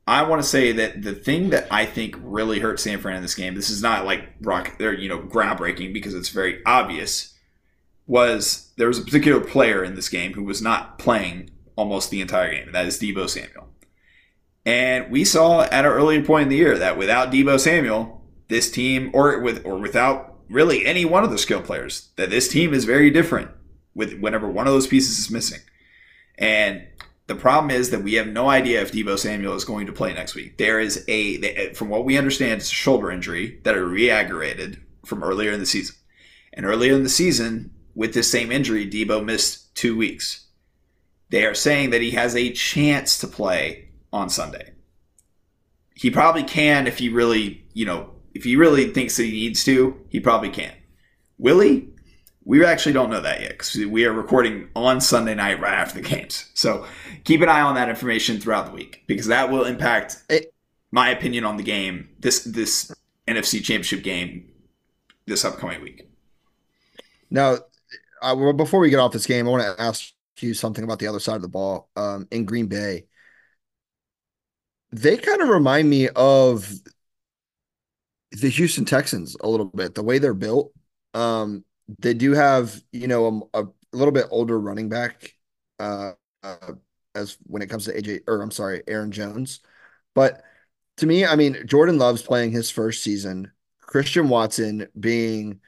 [0.07, 3.23] I want to say that the thing that I think really hurt San Fran in
[3.23, 7.35] this game, this is not like rock, they're you know groundbreaking because it's very obvious,
[8.07, 12.21] was there was a particular player in this game who was not playing almost the
[12.21, 13.69] entire game, and that is Deebo Samuel.
[14.65, 18.17] And we saw at an earlier point in the year that without Deebo Samuel,
[18.49, 22.49] this team, or with or without really any one of the skill players, that this
[22.49, 23.51] team is very different
[23.95, 25.61] with whenever one of those pieces is missing.
[26.39, 26.87] And
[27.27, 30.15] the problem is that we have no idea if Deebo Samuel is going to play
[30.15, 30.59] next week.
[30.59, 35.25] There is a, from what we understand, it's a shoulder injury that are re-aggravated from
[35.25, 35.97] earlier in the season.
[36.53, 40.47] And earlier in the season, with this same injury, Deebo missed two weeks.
[41.31, 44.75] They are saying that he has a chance to play on Sunday.
[45.95, 49.65] He probably can if he really, you know, if he really thinks that he needs
[49.65, 50.73] to, he probably can.
[51.39, 51.89] Will he?
[52.45, 56.01] We actually don't know that yet because we are recording on Sunday night right after
[56.01, 56.51] the games.
[56.55, 56.87] So
[57.25, 60.55] keep an eye on that information throughout the week because that will impact it,
[60.93, 62.95] my opinion on the game this this
[63.27, 64.49] NFC Championship game
[65.27, 66.09] this upcoming week.
[67.31, 67.57] Now,
[68.23, 71.09] uh, before we get off this game, I want to ask you something about the
[71.09, 73.07] other side of the ball um, in Green Bay.
[74.93, 76.71] They kind of remind me of
[78.41, 80.73] the Houston Texans a little bit, the way they're built.
[81.15, 81.65] Um,
[81.99, 85.33] they do have, you know, a, a little bit older running back
[85.79, 86.73] uh, uh,
[87.15, 89.61] as when it comes to AJ or I'm sorry, Aaron Jones.
[90.15, 90.43] But
[90.99, 93.53] to me, I mean, Jordan Love's playing his first season.
[93.81, 95.61] Christian Watson being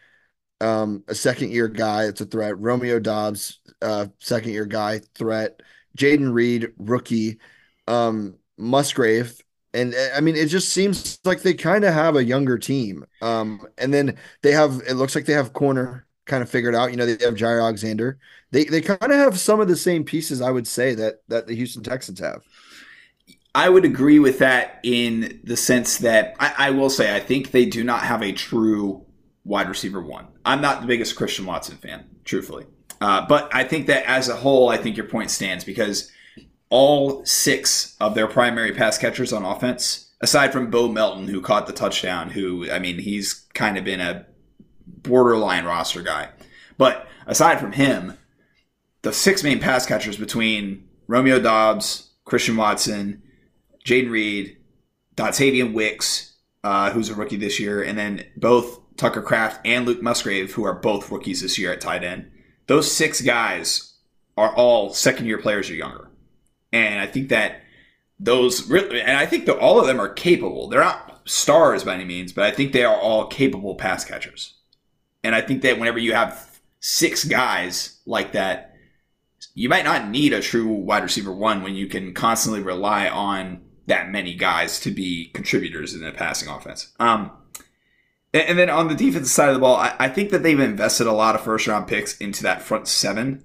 [0.60, 2.58] um, a second year guy, it's a threat.
[2.58, 5.60] Romeo Doubs, uh, second year guy, threat.
[5.96, 7.38] Jayden Reed, rookie.
[7.86, 9.40] Um, Musgrave,
[9.78, 13.04] and eh, I mean, it just seems like they kind of have a younger team.
[13.22, 16.90] Um, and then they have it looks like they have corner kind of figured out.
[16.90, 18.18] You know, they have Jaire Alexander.
[18.50, 21.46] They they kind of have some of the same pieces, I would say, that that
[21.46, 22.42] the Houston Texans have.
[23.54, 27.50] I would agree with that in the sense that I, I will say I think
[27.50, 29.04] they do not have a true
[29.44, 30.26] wide receiver one.
[30.44, 32.66] I'm not the biggest Christian Watson fan, truthfully.
[33.00, 36.10] Uh, but I think that as a whole, I think your point stands because
[36.70, 41.66] all six of their primary pass catchers on offense, aside from Bo Melton, who caught
[41.66, 44.26] the touchdown, who, I mean, he's kind of been a
[44.86, 46.30] borderline roster guy.
[46.76, 48.18] But aside from him,
[49.02, 53.22] the six main pass catchers between Romeo Doubs, Christian Watson,
[53.84, 54.58] Jayden Reed,
[55.16, 60.02] Dontayvion Wicks, uh, who's a rookie this year, and then both Tucker Kraft and Luke
[60.02, 62.30] Musgrave, who are both rookies this year at tight end.
[62.66, 63.94] Those six guys
[64.36, 66.07] are all second year players or younger.
[66.72, 67.62] And I think that
[68.20, 70.68] those really, and I think that all of them are capable.
[70.68, 74.54] They're not stars by any means, but I think they are all capable pass catchers.
[75.22, 78.76] And I think that whenever you have six guys like that,
[79.54, 83.60] you might not need a true wide receiver one when you can constantly rely on
[83.86, 86.92] that many guys to be contributors in the passing offense.
[86.98, 87.30] Um,
[88.34, 91.12] and then on the defensive side of the ball, I think that they've invested a
[91.12, 93.44] lot of first round picks into that front seven.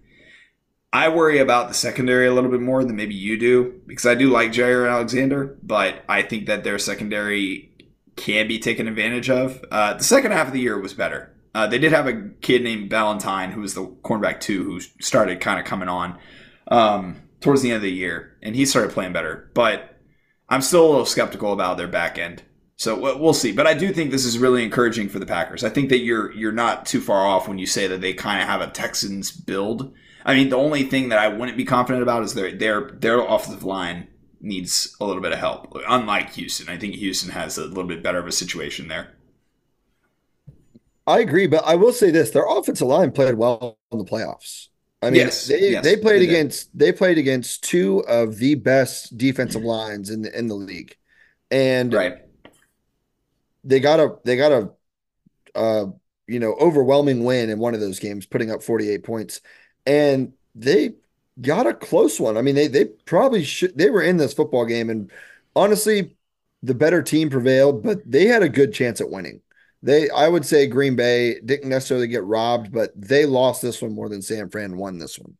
[0.94, 4.14] I worry about the secondary a little bit more than maybe you do because I
[4.14, 7.72] do like Jaire Alexander, but I think that their secondary
[8.16, 9.66] can be taken advantage of.
[9.72, 11.34] Uh, the second half of the year was better.
[11.56, 15.42] Uh, they did have a kid named Valentine who was the cornerback too, who started
[15.42, 16.20] kind of coming on
[16.68, 19.50] um, towards the end of the year, and he started playing better.
[19.56, 19.98] But
[20.48, 22.44] I'm still a little skeptical about their back end.
[22.76, 25.64] So we'll see, but I do think this is really encouraging for the Packers.
[25.64, 28.42] I think that you're you're not too far off when you say that they kind
[28.42, 29.94] of have a Texans build
[30.26, 33.20] I mean, the only thing that I wouldn't be confident about is their their their
[33.20, 34.08] offensive line
[34.42, 35.76] needs a little bit of help.
[35.88, 39.14] Unlike Houston, I think Houston has a little bit better of a situation there.
[41.06, 44.68] I agree, but I will say this: their offensive line played well in the playoffs.
[45.02, 48.56] I mean, Yes, they yes, they played they against they played against two of the
[48.56, 50.96] best defensive lines in the in the league,
[51.52, 52.18] and Right.
[53.64, 54.72] they got a they got a
[55.56, 55.86] uh
[56.28, 59.42] you know overwhelming win in one of those games, putting up forty eight points,
[59.86, 60.94] and they
[61.42, 62.38] got a close one.
[62.38, 65.12] I mean, they they probably should they were in this football game, and
[65.56, 66.16] honestly,
[66.62, 69.42] the better team prevailed, but they had a good chance at winning.
[69.82, 73.94] They, I would say, Green Bay didn't necessarily get robbed, but they lost this one
[73.94, 75.36] more than San Fran won this one.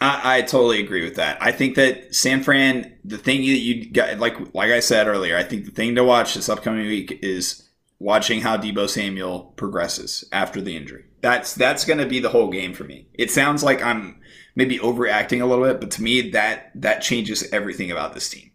[0.00, 1.38] I, I totally agree with that.
[1.40, 5.36] I think that San Fran, the thing that you got, like like I said earlier,
[5.36, 7.65] I think the thing to watch this upcoming week is
[7.98, 11.04] watching how Deebo Samuel progresses after the injury.
[11.22, 13.08] That's that's going to be the whole game for me.
[13.14, 14.20] It sounds like I'm
[14.54, 18.50] maybe overreacting a little bit, but to me that that changes everything about this team.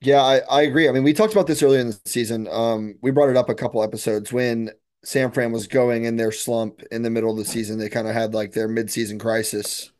[0.00, 0.86] Yeah, I, I agree.
[0.86, 2.46] I mean, we talked about this earlier in the season.
[2.50, 4.70] Um, we brought it up a couple episodes when
[5.02, 7.78] San Fran was going in their slump in the middle of the season.
[7.78, 9.90] They kind of had like their midseason crisis.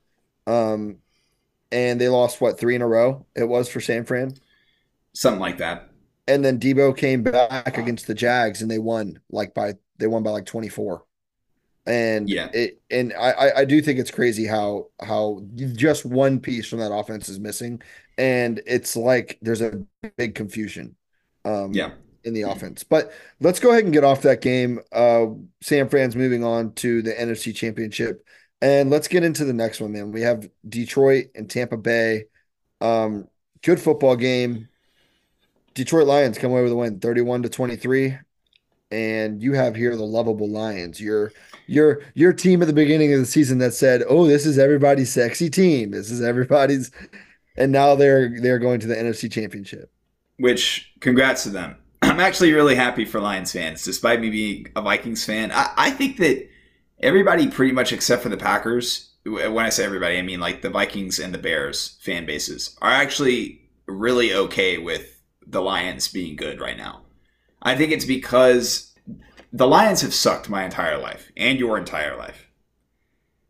[0.46, 0.98] Um,
[1.72, 4.34] and they lost what three in a row it was for San Fran.
[5.14, 5.88] Something like that.
[6.26, 10.22] And then Deebo came back against the Jags and they won like by they won
[10.22, 11.04] by like 24.
[11.86, 12.48] And Yeah.
[12.52, 15.42] it and I I- I do think it's crazy how how
[15.74, 17.82] just one piece from that offense is missing,
[18.16, 19.84] and it's like there's a
[20.16, 20.96] big confusion,
[21.44, 21.92] um, Yeah.
[22.24, 22.84] in the offense.
[22.84, 24.80] But let's go ahead and get off that game.
[24.92, 25.26] Uh,
[25.60, 28.24] San Fran's moving on to the NFC Championship,
[28.62, 30.10] and let's get into the next one, man.
[30.10, 32.26] We have Detroit and Tampa Bay.
[32.80, 33.28] Um,
[33.62, 34.68] good football game.
[35.74, 38.18] Detroit Lions come away with a win, 31 to 23.
[38.90, 41.00] And you have here the lovable Lions.
[41.00, 41.32] Your
[41.66, 45.12] your your team at the beginning of the season that said, "Oh, this is everybody's
[45.12, 45.90] sexy team.
[45.90, 46.90] This is everybody's,"
[47.56, 49.90] and now they're they're going to the NFC Championship.
[50.38, 51.76] which congrats to them.
[52.02, 55.50] I'm actually really happy for Lions fans, despite me being a Vikings fan.
[55.52, 56.48] I, I think that
[57.00, 60.70] everybody, pretty much except for the Packers, when I say everybody, I mean like the
[60.70, 65.13] Vikings and the Bears fan bases, are actually really okay with
[65.46, 67.02] the Lions being good right now.
[67.62, 68.94] I think it's because
[69.52, 72.48] the Lions have sucked my entire life and your entire life.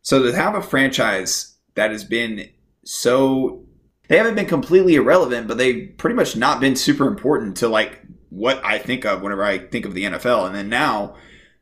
[0.01, 2.49] So to have a franchise that has been
[2.83, 3.65] so
[4.07, 8.01] they haven't been completely irrelevant, but they've pretty much not been super important to like
[8.29, 10.45] what I think of whenever I think of the NFL.
[10.45, 11.15] And then now,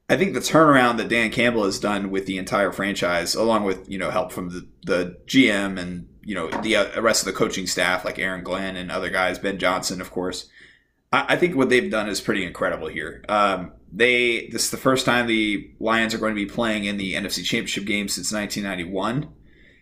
[0.10, 3.90] I think the turnaround that Dan Campbell has done with the entire franchise, along with
[3.90, 7.38] you know help from the, the GM and you know the uh, rest of the
[7.38, 10.50] coaching staff like Aaron Glenn and other guys, Ben Johnson, of course.
[11.12, 13.24] I, I think what they've done is pretty incredible here.
[13.30, 16.98] Um, they this is the first time the Lions are going to be playing in
[16.98, 19.30] the NFC Championship game since 1991,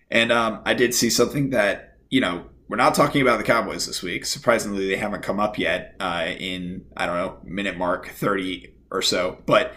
[0.09, 3.85] and um, I did see something that you know we're not talking about the Cowboys
[3.85, 4.25] this week.
[4.25, 9.01] Surprisingly, they haven't come up yet uh, in I don't know minute mark 30 or
[9.01, 9.73] so, but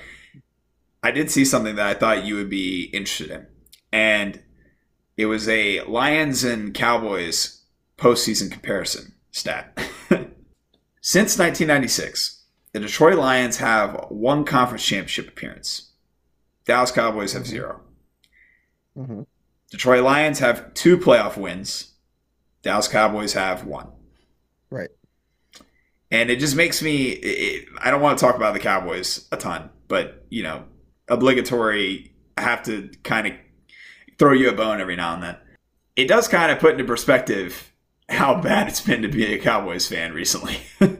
[1.02, 3.46] I did see something that I thought you would be interested in,
[3.92, 4.42] and
[5.16, 7.62] it was a Lions and Cowboys
[7.96, 9.78] postseason comparison stat.
[11.00, 15.92] Since 1996, the Detroit Lions have one conference championship appearance.
[16.64, 17.80] Dallas Cowboys have 0
[18.96, 19.22] Mm-hmm.
[19.70, 21.94] Detroit Lions have two playoff wins.
[22.62, 23.88] Dallas Cowboys have one.
[24.70, 24.90] Right.
[26.12, 27.06] And it just makes me.
[27.08, 30.64] It, I don't want to talk about the Cowboys a ton, but you know,
[31.08, 32.12] obligatory.
[32.36, 33.32] I have to kind of
[34.18, 35.36] throw you a bone every now and then.
[35.96, 37.72] It does kind of put into perspective
[38.08, 40.58] how bad it's been to be a Cowboys fan recently.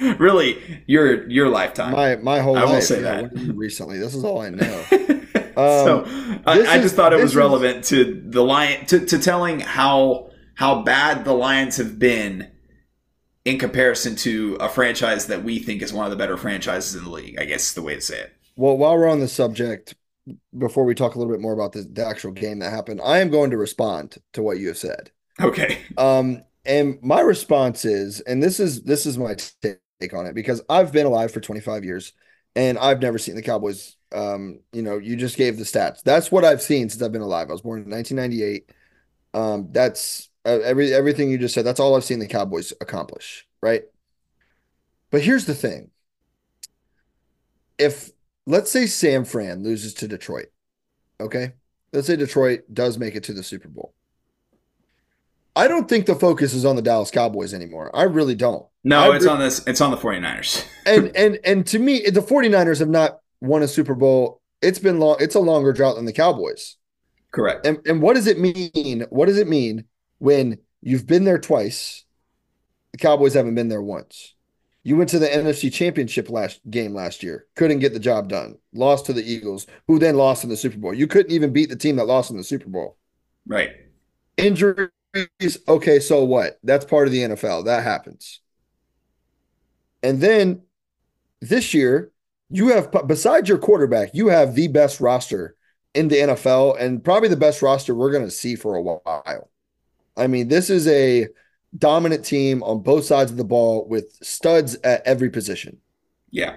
[0.00, 1.92] really, your your lifetime.
[1.92, 2.82] My my whole I will life.
[2.84, 3.22] say yeah, that.
[3.22, 4.84] what do you mean recently, this is all I know.
[5.56, 6.04] Um, so
[6.46, 9.60] I, I is- just thought it was is- relevant to the lion to, to telling
[9.60, 12.50] how how bad the Lions have been
[13.44, 17.04] in comparison to a franchise that we think is one of the better franchises in
[17.04, 17.38] the league.
[17.40, 18.32] I guess is the way to say it.
[18.56, 19.94] Well, while we're on the subject,
[20.56, 23.18] before we talk a little bit more about the, the actual game that happened, I
[23.18, 25.10] am going to respond to what you have said.
[25.40, 25.78] Okay.
[25.98, 30.62] Um, and my response is, and this is this is my take on it because
[30.68, 32.12] I've been alive for 25 years
[32.56, 33.96] and I've never seen the Cowboys.
[34.12, 36.02] Um, you know, you just gave the stats.
[36.02, 37.48] That's what I've seen since I've been alive.
[37.48, 38.70] I was born in 1998.
[39.34, 41.64] Um, that's uh, every everything you just said.
[41.64, 43.82] That's all I've seen the Cowboys accomplish, right?
[45.10, 45.90] But here's the thing:
[47.78, 48.10] if
[48.46, 50.46] let's say San Fran loses to Detroit,
[51.20, 51.52] okay,
[51.92, 53.94] let's say Detroit does make it to the Super Bowl.
[55.56, 57.94] I don't think the focus is on the Dallas Cowboys anymore.
[57.94, 58.66] I really don't.
[58.82, 59.62] No, I it's re- on this.
[59.66, 60.66] It's on the 49ers.
[60.86, 64.40] and and and to me, the 49ers have not won a Super Bowl.
[64.60, 66.76] It's been long, it's a longer drought than the Cowboys.
[67.30, 67.66] Correct.
[67.66, 69.06] And and what does it mean?
[69.10, 69.84] What does it mean
[70.18, 72.04] when you've been there twice?
[72.92, 74.34] The Cowboys haven't been there once.
[74.84, 78.58] You went to the NFC Championship last game last year, couldn't get the job done,
[78.74, 80.92] lost to the Eagles, who then lost in the Super Bowl.
[80.92, 82.98] You couldn't even beat the team that lost in the Super Bowl.
[83.46, 83.70] Right.
[84.36, 84.90] Injuries,
[85.66, 86.58] okay, so what?
[86.62, 87.64] That's part of the NFL.
[87.64, 88.40] That happens.
[90.02, 90.60] And then
[91.40, 92.12] this year,
[92.50, 95.56] you have besides your quarterback, you have the best roster
[95.94, 99.50] in the NFL and probably the best roster we're going to see for a while.
[100.14, 101.28] I mean, this is a
[101.76, 105.78] dominant team on both sides of the ball with studs at every position.
[106.30, 106.56] Yeah.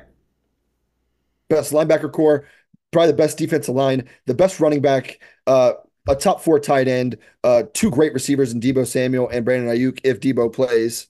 [1.50, 2.46] Best linebacker corps,
[2.92, 5.74] probably the best defensive line, the best running back, uh,
[6.08, 10.00] a top four tight end, uh, two great receivers in Deebo Samuel and Brandon Aiyuk
[10.04, 11.08] if Deebo plays.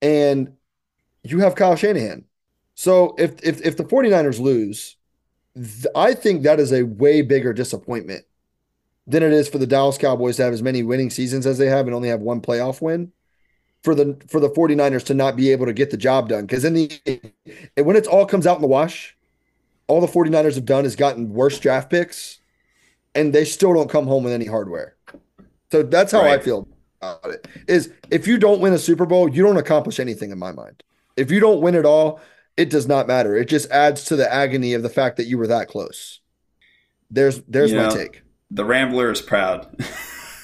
[0.00, 0.54] And
[1.22, 2.24] you have Kyle Shanahan.
[2.74, 4.96] So if if if the 49ers lose,
[5.54, 8.24] th- I think that is a way bigger disappointment
[9.06, 11.66] than it is for the Dallas Cowboys to have as many winning seasons as they
[11.66, 13.10] have and only have one playoff win.
[13.82, 16.46] For the for the 49ers to not be able to get the job done.
[16.46, 17.32] Because in the
[17.76, 19.16] when it all comes out in the wash,
[19.86, 22.40] all the 49ers have done is gotten worse draft picks
[23.14, 24.94] and they still don't come home with any hardware.
[25.72, 26.38] So that's how right.
[26.40, 26.68] I feel
[27.00, 27.48] about it.
[27.66, 30.82] Is if you don't win a Super Bowl, you don't accomplish anything in my mind.
[31.16, 32.20] If you don't win it all,
[32.56, 33.36] it does not matter.
[33.36, 36.20] It just adds to the agony of the fact that you were that close.
[37.10, 38.22] There's there's you my know, take.
[38.50, 39.68] The Rambler is proud.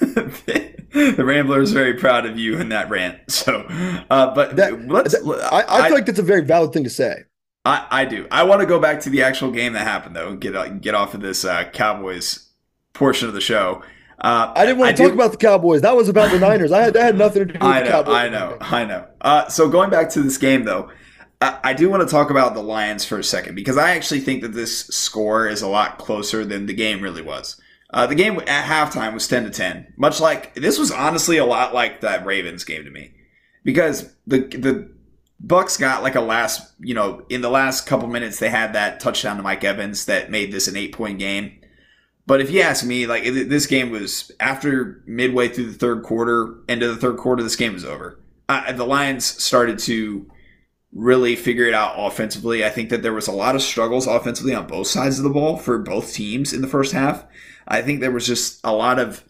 [1.17, 3.19] the Rambler is very proud of you in that rant.
[3.29, 3.67] So,
[4.11, 5.13] uh, but that, let's.
[5.13, 7.25] That, I, I, I, feel like that's a very valid thing to say.
[7.65, 8.29] I, I do.
[8.31, 10.37] I want to go back to the actual game that happened though.
[10.37, 12.49] Get uh, get off of this uh, Cowboys
[12.93, 13.83] portion of the show.
[14.21, 15.83] Uh, I didn't want to talk do, about the Cowboys.
[15.83, 16.71] That was about the Niners.
[16.71, 18.15] I had that had nothing to do with I know, the Cowboys.
[18.15, 18.59] I know.
[18.61, 19.07] I know.
[19.21, 20.91] Uh, so going back to this game though,
[21.41, 24.21] I, I do want to talk about the Lions for a second because I actually
[24.21, 27.61] think that this score is a lot closer than the game really was.
[27.95, 31.47] Uh, the game at halftime was ten to ten, much like this was honestly a
[31.47, 33.15] lot like that Ravens game to me,
[33.63, 34.93] because the the
[35.47, 38.99] Bucs got like a last, you know, in the last couple minutes they had that
[38.99, 41.61] touchdown to Mike Evans that made this an eight point game.
[42.27, 46.57] But if you ask me, like this game was after midway through the third quarter,
[46.69, 48.19] end of the third quarter, this game was over.
[48.49, 50.29] Uh, the Lions started to
[50.93, 52.65] really figure it out offensively.
[52.65, 55.31] I think that there was a lot of struggles offensively on both sides of the
[55.31, 57.25] ball for both teams in the first half.
[57.67, 59.25] I think there was just a lot of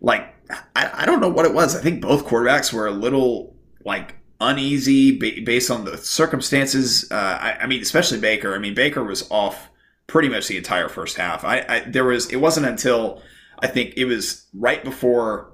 [0.00, 0.34] like
[0.74, 1.76] I, I don't know what it was.
[1.76, 7.10] I think both quarterbacks were a little like uneasy based on the circumstances.
[7.10, 8.54] Uh, I, I mean, especially Baker.
[8.54, 9.68] I mean, Baker was off
[10.06, 11.44] pretty much the entire first half.
[11.44, 13.22] I, I there was it wasn't until
[13.60, 15.52] I think it was right before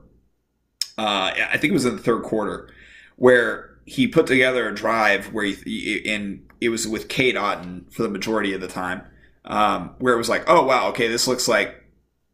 [0.97, 2.71] uh, I think it was in the third quarter
[3.17, 8.03] where he put together a drive where he and it was with Cade Otton for
[8.03, 9.03] the majority of the time
[9.45, 11.84] um, where it was like oh wow okay this looks like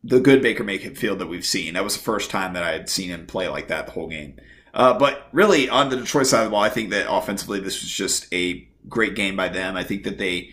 [0.03, 1.75] the good Baker Mayfield that we've seen.
[1.75, 4.09] That was the first time that I had seen him play like that the whole
[4.09, 4.37] game.
[4.73, 7.83] Uh, but really, on the Detroit side of the ball, I think that offensively, this
[7.83, 9.77] was just a great game by them.
[9.77, 10.51] I think that they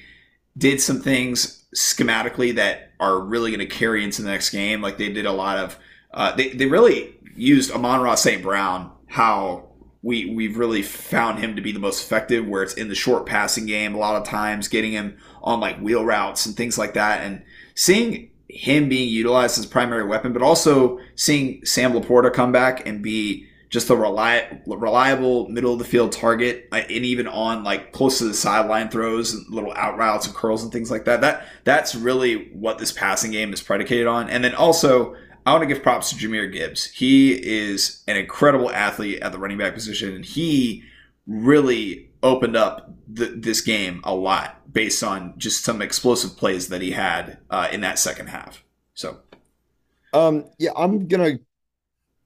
[0.57, 4.81] did some things schematically that are really going to carry into the next game.
[4.81, 5.77] Like they did a lot of,
[6.11, 8.41] uh, they, they really used Amon-Ra St.
[8.41, 9.69] Brown, how
[10.01, 13.27] we, we've really found him to be the most effective, where it's in the short
[13.27, 16.95] passing game a lot of times, getting him on like wheel routes and things like
[16.95, 17.21] that.
[17.21, 17.43] And
[17.75, 23.01] seeing him being utilized as primary weapon, but also seeing Sam LaPorta come back and
[23.01, 28.19] be just a reliable middle of the field target, uh, and even on like close
[28.19, 31.19] to the sideline throws and little out routes and curls and things like that.
[31.19, 34.29] That that's really what this passing game is predicated on.
[34.29, 36.85] And then also, I want to give props to Jahmyr Gibbs.
[36.85, 40.83] He is an incredible athlete at the running back position, and he
[41.25, 46.81] really opened up the, this game a lot based on just some explosive plays that
[46.81, 48.63] he had uh, in that second half.
[48.93, 49.19] So,
[50.13, 51.39] um, yeah, I'm gonna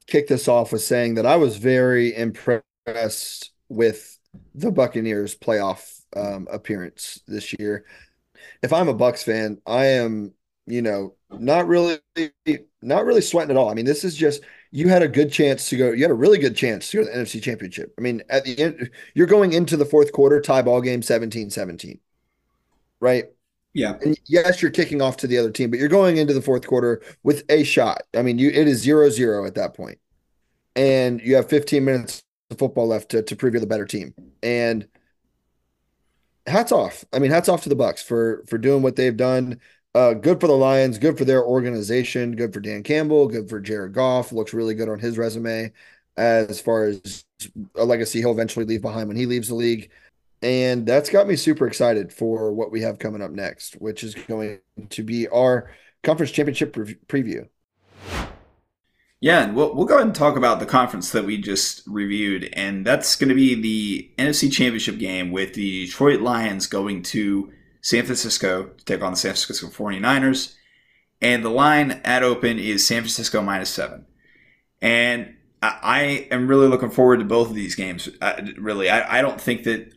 [0.06, 4.18] kick this off with saying that I was very impressed with
[4.54, 7.84] the Buccaneers playoff um, appearance this year.
[8.62, 10.32] If I'm a Bucs fan, I am,
[10.66, 11.98] you know, not really,
[12.82, 13.70] not really sweating at all.
[13.70, 14.42] I mean, this is just
[14.72, 15.92] you had a good chance to go.
[15.92, 17.94] You had a really good chance to go to the NFC Championship.
[17.98, 22.00] I mean, at the end, you're going into the fourth quarter tie ball game 17-17,
[22.98, 23.26] right?
[23.74, 23.98] Yeah.
[24.02, 26.66] And yes, you're kicking off to the other team, but you're going into the fourth
[26.66, 28.02] quarter with a shot.
[28.16, 29.98] I mean, you it is zero zero at that point.
[30.74, 34.14] And you have 15 minutes of football left to, to prove you're the better team.
[34.42, 34.88] And
[36.46, 37.04] hats off.
[37.12, 39.60] I mean, hats off to the Bucs for for doing what they've done.
[39.94, 43.60] Uh, good for the Lions, good for their organization, good for Dan Campbell, good for
[43.60, 44.32] Jared Goff.
[44.32, 45.72] Looks really good on his resume
[46.16, 47.24] as far as
[47.74, 49.90] a legacy he'll eventually leave behind when he leaves the league.
[50.40, 54.14] And that's got me super excited for what we have coming up next, which is
[54.14, 55.70] going to be our
[56.02, 57.48] conference championship pre- preview.
[59.20, 62.50] Yeah, and we'll, we'll go ahead and talk about the conference that we just reviewed,
[62.54, 67.52] and that's going to be the NFC Championship game with the Detroit Lions going to
[67.82, 70.54] San Francisco to take on the San Francisco 49ers.
[71.20, 74.06] And the line at open is San Francisco minus seven.
[74.80, 78.08] And I, am really looking forward to both of these games.
[78.20, 79.92] Uh, really, I, I don't think that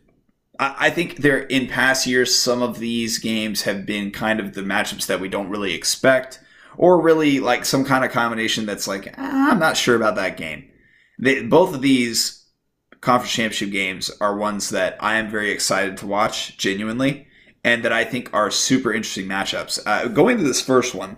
[0.58, 4.62] I think there in past years some of these games have been kind of the
[4.62, 6.40] matchups that we don't really expect
[6.78, 10.36] or really like some kind of combination that's like ah, I'm not sure about that
[10.36, 10.70] game.
[11.18, 12.46] They, both of these
[13.00, 17.26] conference championship games are ones that I am very excited to watch genuinely,
[17.66, 19.80] and that I think are super interesting matchups.
[19.84, 21.16] Uh, going to this first one,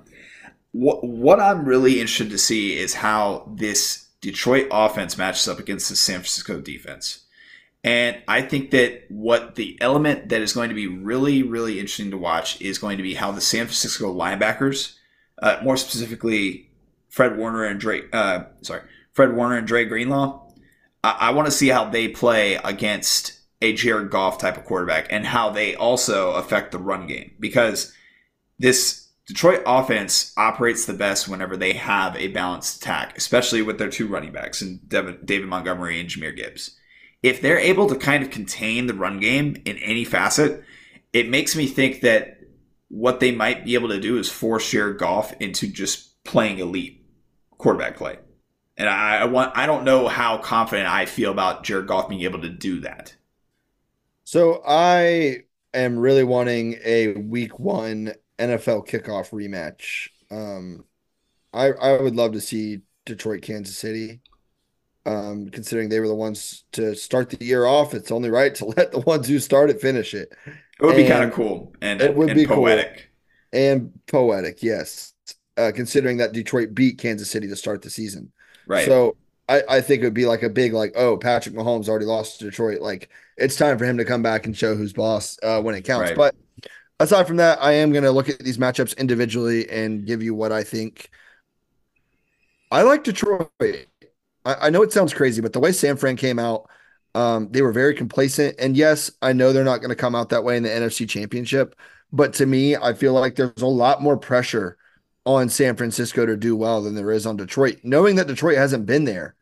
[0.72, 5.90] what what I'm really interested to see is how this Detroit offense matches up against
[5.90, 7.26] the San Francisco defense.
[7.84, 12.10] And I think that what the element that is going to be really, really interesting
[12.10, 14.96] to watch is going to be how the San Francisco linebackers
[15.40, 16.70] uh, more specifically
[17.10, 18.02] Fred Warner and Dre.
[18.10, 18.82] Uh, sorry,
[19.12, 20.50] Fred Warner and Dre Greenlaw.
[21.04, 25.08] I, I want to see how they play against a Jared Goff type of quarterback
[25.10, 27.92] and how they also affect the run game because
[28.58, 33.90] this Detroit offense operates the best whenever they have a balanced attack, especially with their
[33.90, 36.76] two running backs and David Montgomery and Jahmyr Gibbs.
[37.22, 40.62] If they're able to kind of contain the run game in any facet,
[41.12, 42.38] it makes me think that
[42.88, 47.04] what they might be able to do is force Jared Goff into just playing elite
[47.58, 48.18] quarterback play.
[48.76, 52.22] And I, I want I don't know how confident I feel about Jared Goff being
[52.22, 53.14] able to do that.
[54.30, 60.10] So I am really wanting a week one NFL kickoff rematch.
[60.30, 60.84] Um,
[61.54, 64.20] I I would love to see Detroit, Kansas City.
[65.06, 68.66] Um, considering they were the ones to start the year off, it's only right to
[68.76, 70.30] let the ones who start it finish it.
[70.44, 70.52] It
[70.82, 73.08] would and be kind of cool and it would and be poetic.
[73.54, 73.60] Cool.
[73.60, 75.14] And poetic, yes.
[75.56, 78.30] Uh, considering that Detroit beat Kansas City to start the season.
[78.66, 78.84] Right.
[78.84, 79.16] So
[79.48, 82.38] I, I think it would be like a big like, oh, Patrick Mahomes already lost
[82.38, 82.80] to Detroit.
[82.80, 85.82] Like it's time for him to come back and show who's boss uh, when it
[85.82, 86.10] counts.
[86.10, 86.16] Right.
[86.16, 86.34] But
[87.00, 90.52] aside from that, I am gonna look at these matchups individually and give you what
[90.52, 91.10] I think.
[92.70, 93.50] I like Detroit.
[93.60, 93.86] I,
[94.44, 96.68] I know it sounds crazy, but the way San Fran came out,
[97.14, 98.56] um, they were very complacent.
[98.58, 101.08] And yes, I know they're not going to come out that way in the NFC
[101.08, 101.74] Championship,
[102.12, 104.76] but to me, I feel like there's a lot more pressure
[105.24, 108.84] on San Francisco to do well than there is on Detroit, knowing that Detroit hasn't
[108.84, 109.34] been there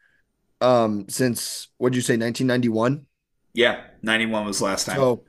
[0.61, 3.07] um, since what did you say, 1991?
[3.55, 4.97] Yeah, 91 was last time.
[4.97, 5.25] So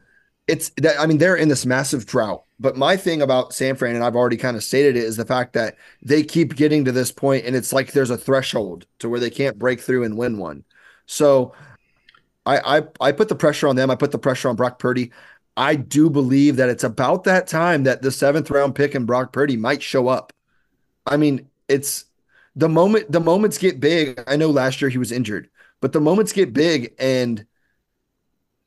[0.48, 2.44] it's that I mean, they're in this massive drought.
[2.60, 5.26] But my thing about San Fran, and I've already kind of stated it, is the
[5.26, 9.10] fact that they keep getting to this point, and it's like there's a threshold to
[9.10, 10.64] where they can't break through and win one.
[11.06, 11.54] So
[12.46, 13.92] I, I I put the pressure on them.
[13.92, 15.12] I put the pressure on Brock Purdy.
[15.56, 19.34] I do believe that it's about that time that the seventh round pick and Brock
[19.34, 20.34] Purdy might show up.
[21.06, 22.06] I mean, it's
[22.58, 24.22] the moment the moments get big.
[24.28, 25.50] I know last year he was injured,
[25.82, 27.46] but the moments get big, and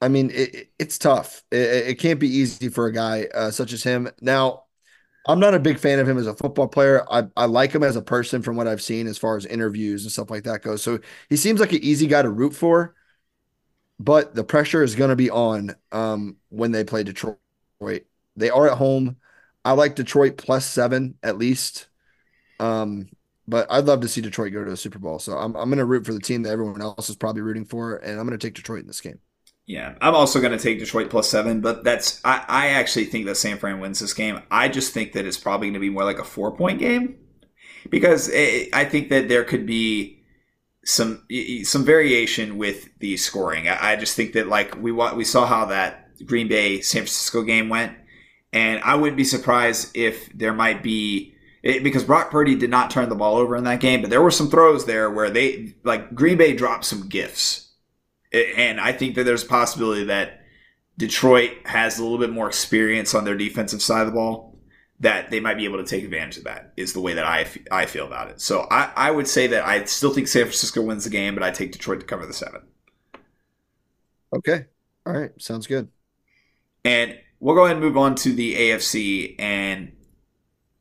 [0.01, 1.43] I mean, it, it's tough.
[1.51, 4.09] It, it, can't be easy for a guy uh, such as him.
[4.23, 4.65] Now,
[5.27, 7.05] I'm not a big fan of him as a football player.
[7.11, 10.05] I, I like him as a person from what I've seen as far as interviews
[10.05, 10.83] and stuff like that goes.
[10.83, 12.95] So he seems like an easy guy to root for
[14.01, 17.37] but the pressure is going to be on um, when they play Detroit.
[18.35, 19.17] They are at home.
[19.63, 21.87] I like Detroit plus seven at least.
[22.59, 23.11] Um,
[23.51, 25.19] but I'd love to see Detroit go to a Super Bowl.
[25.19, 27.65] So I'm, I'm going to root for the team that everyone else is probably rooting
[27.65, 29.19] for, and I'm going to take Detroit in this game.
[29.67, 33.27] Yeah, I'm also going to take Detroit plus seven, but that's I, I actually think
[33.27, 34.41] that San Fran wins this game.
[34.51, 37.17] I just think that it's probably going to be more like a four point game
[37.89, 40.25] because it, I think that there could be
[40.85, 41.25] some
[41.63, 43.69] some variation with the scoring.
[43.69, 47.43] I, I just think that like we we saw how that Green Bay San Francisco
[47.43, 47.97] game went,
[48.53, 52.91] and I wouldn't be surprised if there might be it, because Brock Purdy did not
[52.91, 55.75] turn the ball over in that game, but there were some throws there where they
[55.85, 57.73] like Green Bay dropped some gifts,
[58.33, 60.41] and I think that there's a possibility that
[60.97, 64.51] Detroit has a little bit more experience on their defensive side of the ball
[65.01, 67.47] that they might be able to take advantage of that is the way that I,
[67.73, 68.41] I feel about it.
[68.41, 71.43] So I, I would say that I still think San Francisco wins the game, but
[71.43, 72.61] I take Detroit to cover the seven.
[74.33, 74.67] Okay.
[75.07, 75.31] All right.
[75.39, 75.89] Sounds good.
[76.85, 79.37] And we'll go ahead and move on to the AFC.
[79.39, 79.93] And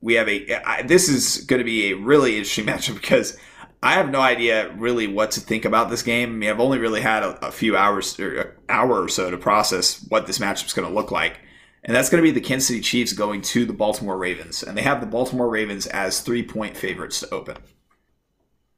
[0.02, 3.38] we have a, I, this is going to be a really interesting matchup because
[3.82, 6.30] I have no idea really what to think about this game.
[6.30, 9.32] I mean, I've only really had a, a few hours or an hour or so
[9.32, 11.40] to process what this matchup is going to look like
[11.84, 14.78] and that's going to be the Kansas City Chiefs going to the Baltimore Ravens, and
[14.78, 17.58] they have the Baltimore Ravens as three point favorites to open.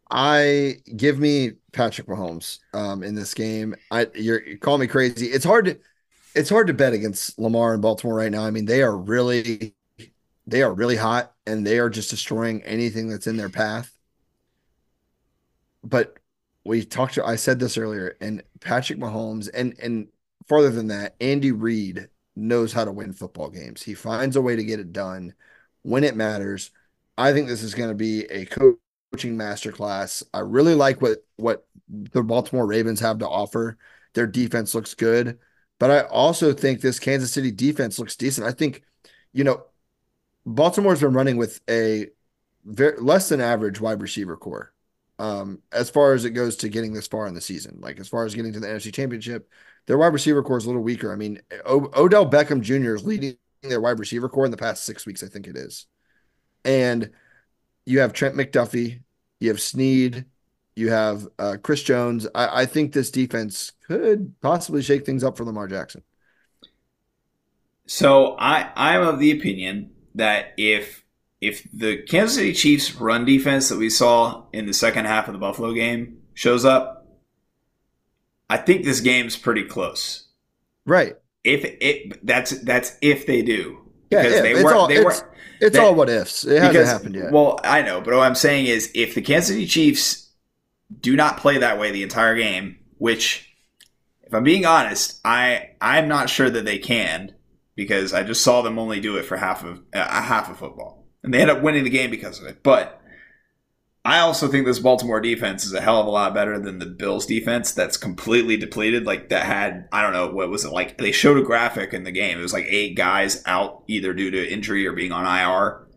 [0.09, 3.76] I give me Patrick Mahomes um, in this game.
[3.89, 5.28] I you're you call me crazy.
[5.28, 5.80] It's hard to
[6.36, 8.45] it's hard to bet against Lamar and Baltimore right now.
[8.45, 9.74] I mean, they are really
[10.47, 13.91] they are really hot and they are just destroying anything that's in their path.
[15.83, 16.17] but
[16.65, 20.07] we talked to I said this earlier, and Patrick Mahomes and and
[20.47, 23.81] farther than that, Andy Reid knows how to win football games.
[23.83, 25.33] He finds a way to get it done
[25.83, 26.71] when it matters.
[27.17, 30.23] I think this is going to be a coaching masterclass.
[30.33, 33.77] I really like what what the Baltimore Ravens have to offer.
[34.13, 35.39] Their defense looks good,
[35.79, 38.45] but I also think this Kansas City defense looks decent.
[38.47, 38.83] I think,
[39.33, 39.65] you know,
[40.45, 42.07] Baltimore's been running with a
[42.65, 44.73] very less than average wide receiver corps.
[45.19, 48.07] Um, as far as it goes to getting this far in the season, like as
[48.07, 49.49] far as getting to the NFC Championship,
[49.85, 51.11] their wide receiver corps is a little weaker.
[51.11, 52.95] I mean, o- Odell Beckham Jr.
[52.95, 55.85] is leading their wide receiver corps in the past six weeks, I think it is.
[56.65, 57.11] And
[57.85, 59.01] you have Trent McDuffie,
[59.39, 60.25] you have Sneed,
[60.75, 62.27] you have uh, Chris Jones.
[62.33, 66.03] I, I think this defense could possibly shake things up for Lamar Jackson.
[67.85, 71.03] So I I'm of the opinion that if
[71.39, 75.34] if the Kansas City Chiefs run defense that we saw in the second half of
[75.34, 77.07] the Buffalo game shows up,
[78.49, 80.28] I think this game's pretty close.
[80.86, 81.16] Right.
[81.43, 83.80] If it that's that's if they do.
[84.12, 84.43] Yeah, because if.
[84.43, 85.28] they It's were all- they it's- were
[85.62, 86.43] It's all what ifs.
[86.43, 87.32] It hasn't happened yet.
[87.32, 90.30] Well, I know, but what I'm saying is if the Kansas City Chiefs
[90.99, 93.47] do not play that way the entire game, which
[94.24, 97.34] if I'm being honest, I I'm not sure that they can
[97.76, 101.07] because I just saw them only do it for half of uh, half of football.
[101.24, 102.63] And they end up winning the game because of it.
[102.63, 103.01] But
[104.03, 106.88] I also think this Baltimore defense is a hell of a lot better than the
[106.88, 109.05] Bills defense that's completely depleted.
[109.05, 110.97] Like that had I don't know what was it like.
[110.97, 112.39] They showed a graphic in the game.
[112.39, 115.88] It was like eight guys out either due to injury or being on IR.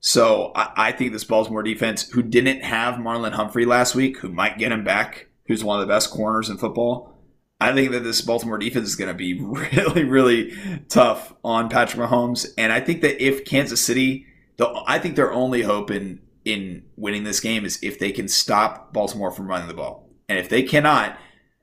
[0.00, 4.28] So I, I think this Baltimore defense, who didn't have Marlon Humphrey last week, who
[4.28, 7.17] might get him back, who's one of the best corners in football.
[7.60, 12.08] I think that this Baltimore defense is going to be really, really tough on Patrick
[12.08, 16.20] Mahomes, and I think that if Kansas City, the I think their only hope in
[16.44, 20.38] in winning this game is if they can stop Baltimore from running the ball, and
[20.38, 21.18] if they cannot,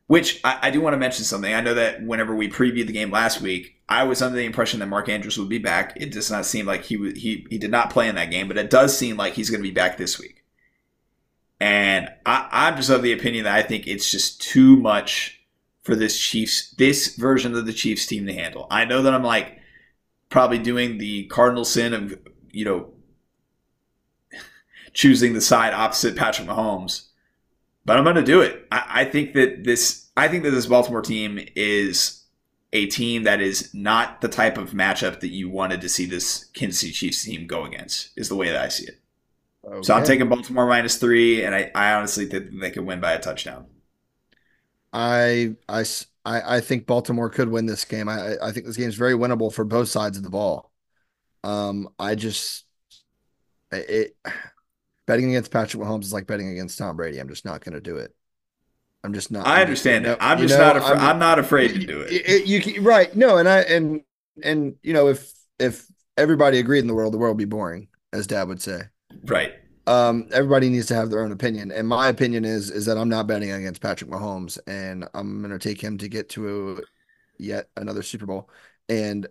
[0.07, 1.53] which I, I do want to mention something.
[1.53, 4.79] I know that whenever we previewed the game last week, I was under the impression
[4.81, 5.93] that Mark Andrews would be back.
[5.95, 8.57] It does not seem like he he he did not play in that game, but
[8.57, 10.43] it does seem like he's going to be back this week.
[11.59, 15.34] And I, I'm just of the opinion that I think it's just too much
[15.85, 18.67] for this Chiefs, this version of the Chiefs team to handle.
[18.69, 19.59] I know that I'm like
[20.29, 22.19] probably doing the cardinal sin of
[22.51, 22.93] you know
[24.93, 27.07] choosing the side opposite Patrick Mahomes,
[27.85, 28.67] but I'm going to do it.
[28.71, 32.23] I, I think that this, I think that this Baltimore team is
[32.73, 36.45] a team that is not the type of matchup that you wanted to see this
[36.55, 38.09] Kansas City Chiefs team go against.
[38.17, 38.99] Is the way that I see it.
[39.81, 43.13] So I'm taking Baltimore minus three, and I, I honestly think they could win by
[43.13, 43.65] a touchdown.
[44.95, 45.81] I, I,
[46.25, 48.07] I- I think Baltimore could win this game.
[48.09, 50.71] I, I- think this game is very winnable for both sides of the ball.
[51.43, 52.63] Um, I just,
[53.71, 54.15] it,
[55.05, 57.19] betting against Patrick Mahomes is like betting against Tom Brady.
[57.19, 58.15] I'm just not going to do it.
[59.03, 59.45] I'm just not.
[59.45, 60.17] I understand that.
[60.19, 60.77] I'm you just know, not.
[60.77, 62.11] Afra- I'm, not afraid to do it.
[62.11, 63.15] it- you can- right?
[63.15, 64.01] No, and I and
[64.41, 65.85] and you know if if
[66.17, 68.81] everybody agreed in the world, the world would be boring, as Dad would say.
[69.25, 69.53] Right.
[69.87, 73.09] Um, everybody needs to have their own opinion, and my opinion is is that I'm
[73.09, 76.83] not betting against Patrick Mahomes, and I'm going to take him to get to
[77.37, 78.49] yet another Super Bowl.
[78.89, 79.27] And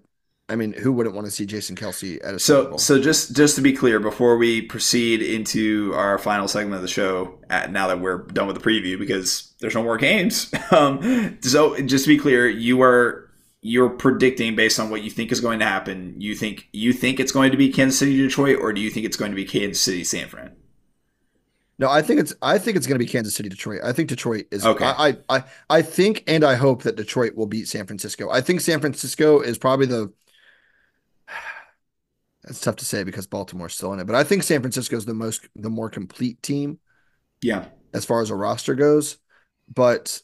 [0.49, 2.79] I mean, who wouldn't want to see Jason Kelce at a Super So, Bowl?
[2.79, 6.89] so just just to be clear, before we proceed into our final segment of the
[6.89, 10.53] show, at, now that we're done with the preview, because there's no more games.
[10.71, 13.24] Um, so, just to be clear, you are
[13.65, 16.15] you're predicting based on what you think is going to happen.
[16.21, 19.07] You think you think it's going to be Kansas City, Detroit, or do you think
[19.07, 20.53] it's going to be Kansas City, San Fran?
[21.79, 23.81] No, I think it's I think it's going to be Kansas City, Detroit.
[23.83, 24.65] I think Detroit is.
[24.67, 24.85] Okay.
[24.85, 28.31] I, I I think and I hope that Detroit will beat San Francisco.
[28.31, 30.13] I think San Francisco is probably the.
[32.47, 35.07] It's tough to say because Baltimore's still in it, but I think San Francisco is
[35.07, 36.79] the most the more complete team
[37.41, 37.65] Yeah.
[37.95, 39.17] as far as a roster goes.
[39.75, 40.21] But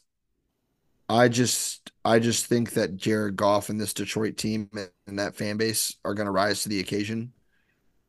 [1.11, 4.69] I just I just think that Jared Goff and this Detroit team
[5.07, 7.33] and that fan base are going to rise to the occasion,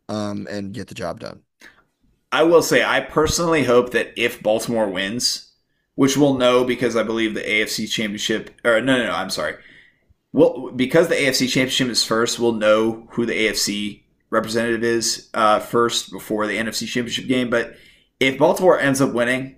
[0.09, 1.41] um, and get the job done.
[2.31, 5.53] I will say, I personally hope that if Baltimore wins,
[5.97, 9.57] which we'll know because I believe the AFC Championship, or no, no, no, I'm sorry.
[10.33, 15.59] Well, because the AFC Championship is first, we'll know who the AFC representative is uh,
[15.59, 17.51] first before the NFC Championship game.
[17.51, 17.75] But
[18.19, 19.57] if Baltimore ends up winning,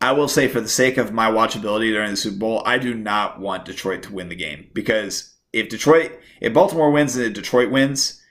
[0.00, 2.94] I will say, for the sake of my watchability during the Super Bowl, I do
[2.94, 7.70] not want Detroit to win the game because if Detroit, if Baltimore wins and Detroit
[7.70, 8.22] wins,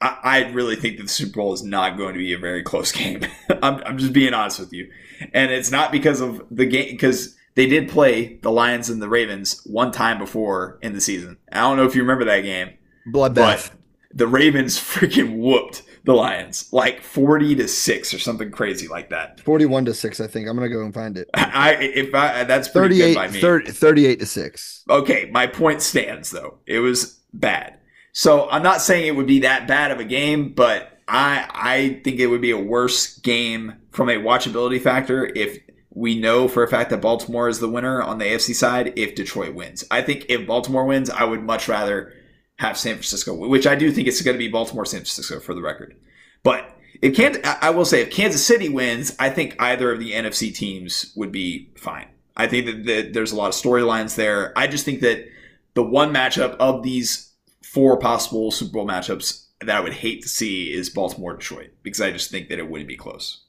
[0.00, 2.62] I, I really think that the Super Bowl is not going to be a very
[2.62, 3.22] close game.
[3.62, 4.90] I'm, I'm just being honest with you,
[5.32, 9.08] and it's not because of the game because they did play the Lions and the
[9.08, 11.38] Ravens one time before in the season.
[11.50, 12.74] I don't know if you remember that game,
[13.12, 13.70] Bloodbath.
[14.12, 19.40] the Ravens freaking whooped the Lions, like 40 to 6 or something crazy like that.
[19.40, 20.48] 41 to 6, I think.
[20.48, 21.28] I'm going to go and find it.
[21.34, 23.40] I if I that's pretty 38 by me.
[23.42, 24.84] 30, 38 to 6.
[24.88, 26.60] Okay, my point stands though.
[26.66, 27.78] It was bad.
[28.12, 32.00] So, I'm not saying it would be that bad of a game, but I I
[32.02, 35.58] think it would be a worse game from a watchability factor if
[35.90, 39.14] we know for a fact that Baltimore is the winner on the AFC side if
[39.14, 39.84] Detroit wins.
[39.90, 42.14] I think if Baltimore wins, I would much rather
[42.58, 45.54] have San Francisco, which I do think it's going to be Baltimore, San Francisco for
[45.54, 45.96] the record.
[46.42, 50.12] But if Kansas, I will say if Kansas City wins, I think either of the
[50.12, 52.08] NFC teams would be fine.
[52.36, 54.52] I think that, that there's a lot of storylines there.
[54.56, 55.26] I just think that
[55.74, 57.32] the one matchup of these
[57.62, 62.00] four possible Super Bowl matchups that I would hate to see is Baltimore Detroit because
[62.00, 63.44] I just think that it wouldn't be close.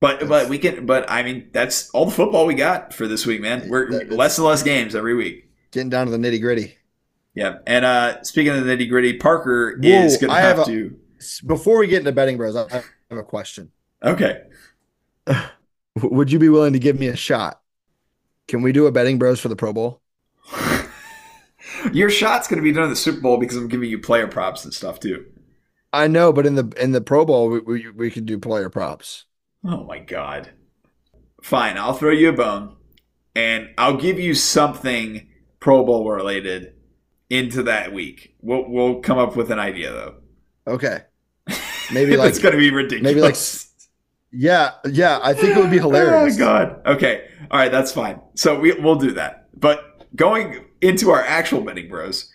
[0.00, 3.08] But that's, but we can but I mean that's all the football we got for
[3.08, 3.68] this week, man.
[3.68, 5.50] We're less and less games every week.
[5.72, 6.77] Getting down to the nitty gritty.
[7.34, 10.98] Yeah, and uh, speaking of the nitty gritty, Parker Whoa, is going to have, to.
[11.46, 13.70] Before we get into betting bros, I have a question.
[14.02, 14.42] Okay.
[16.02, 17.60] Would you be willing to give me a shot?
[18.46, 20.00] Can we do a betting bros for the Pro Bowl?
[21.92, 24.26] Your shot's going to be done in the Super Bowl because I'm giving you player
[24.26, 25.26] props and stuff too.
[25.92, 28.68] I know, but in the in the Pro Bowl, we we, we can do player
[28.68, 29.24] props.
[29.64, 30.50] Oh my god!
[31.42, 32.76] Fine, I'll throw you a bone,
[33.34, 35.28] and I'll give you something
[35.60, 36.74] Pro Bowl related
[37.30, 38.34] into that week.
[38.40, 40.14] We'll we'll come up with an idea though.
[40.66, 41.02] Okay.
[41.92, 43.02] Maybe like it's going to be ridiculous.
[43.02, 43.36] Maybe like
[44.30, 45.20] yeah, yeah.
[45.22, 46.36] I think it would be hilarious.
[46.36, 46.86] oh my god.
[46.86, 47.28] Okay.
[47.50, 47.72] All right.
[47.72, 48.20] That's fine.
[48.34, 49.48] So we we'll do that.
[49.58, 52.32] But going into our actual betting bros.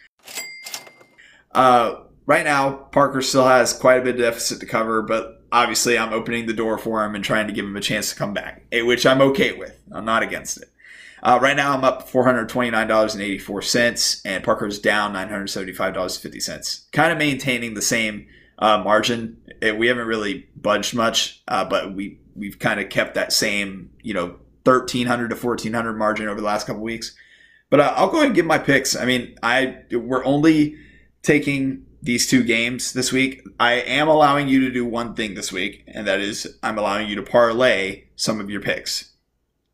[1.52, 5.98] Uh, right now Parker still has quite a bit of deficit to cover, but obviously
[5.98, 8.34] I'm opening the door for him and trying to give him a chance to come
[8.34, 9.80] back, eh, which I'm okay with.
[9.92, 10.73] I'm not against it.
[11.24, 16.92] Uh, right now, I'm up $429.84, and Parker's down $975.50.
[16.92, 18.28] Kind of maintaining the same
[18.60, 19.38] uh, margin.
[19.62, 23.92] Eh, we haven't really budged much, uh, but we we've kind of kept that same,
[24.02, 27.16] you know, 1300 to 1400 margin over the last couple weeks.
[27.70, 28.94] But uh, I'll go ahead and give my picks.
[28.94, 30.76] I mean, I we're only
[31.22, 33.44] taking these two games this week.
[33.62, 37.08] I am allowing you to do one thing this week, and that is I'm allowing
[37.08, 39.13] you to parlay some of your picks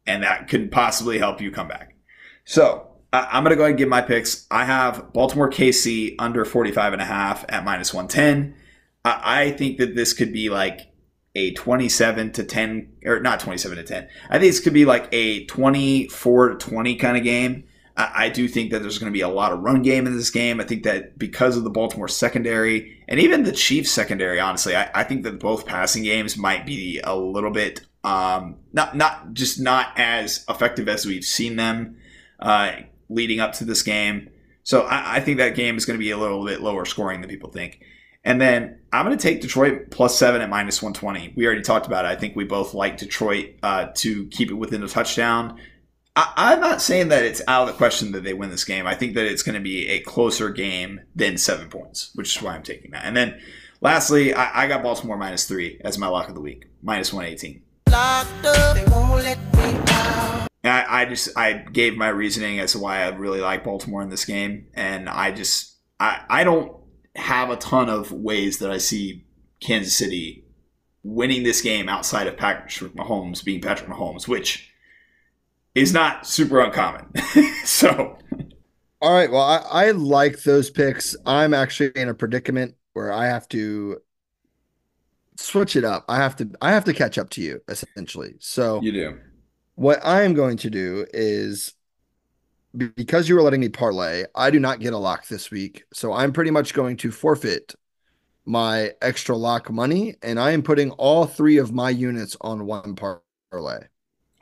[0.10, 1.96] and that could possibly help you come back.
[2.44, 4.48] So I'm going to go ahead and give my picks.
[4.50, 8.56] I have Baltimore KC under 45 and a half at minus 110.
[9.06, 10.92] I think that this could be like
[11.36, 14.10] a 27 to 10, or not 27 to 10.
[14.30, 17.66] I think this could be like a 24 to 20 kind of game.
[17.96, 20.30] I do think that there's going to be a lot of run game in this
[20.30, 20.62] game.
[20.62, 24.90] I think that because of the Baltimore secondary and even the Chiefs secondary, honestly, I,
[24.96, 29.60] I think that both passing games might be a little bit um, not not just
[29.60, 31.98] not as effective as we've seen them
[32.40, 32.72] uh,
[33.10, 34.30] leading up to this game.
[34.64, 37.22] So I, I think that game is going to be a little bit lower scoring
[37.22, 37.82] than people think.
[38.24, 41.34] And then I'm going to take Detroit plus seven at minus 120.
[41.36, 42.10] We already talked about it.
[42.10, 45.60] I think we both like Detroit uh, to keep it within a touchdown.
[46.16, 48.86] I, am not saying that it's out of the question that they win this game.
[48.86, 52.42] I think that it's going to be a closer game than seven points, which is
[52.42, 53.06] why I'm taking that.
[53.06, 53.40] And then
[53.80, 57.62] lastly, I, I got Baltimore minus three as my lock of the week, minus 118.
[60.64, 64.10] I, I just I gave my reasoning as to why I really like Baltimore in
[64.10, 66.76] this game, and I just I I don't
[67.16, 69.26] have a ton of ways that I see
[69.60, 70.46] Kansas City
[71.04, 74.72] winning this game outside of Patrick Mahomes being Patrick Mahomes, which
[75.76, 77.12] is not super uncommon.
[77.64, 78.18] so,
[79.02, 79.32] all right.
[79.32, 81.16] Well, I, I like those picks.
[81.26, 84.02] I'm actually in a predicament where I have to
[85.40, 86.06] switch it up.
[86.10, 88.36] I have to I have to catch up to you essentially.
[88.40, 89.20] So You do.
[89.76, 91.74] What I am going to do is
[92.76, 95.86] because you were letting me parlay, I do not get a lock this week.
[95.94, 97.76] So I'm pretty much going to forfeit
[98.46, 102.96] my extra lock money and I am putting all three of my units on one
[102.96, 103.86] parlay.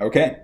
[0.01, 0.37] Okay.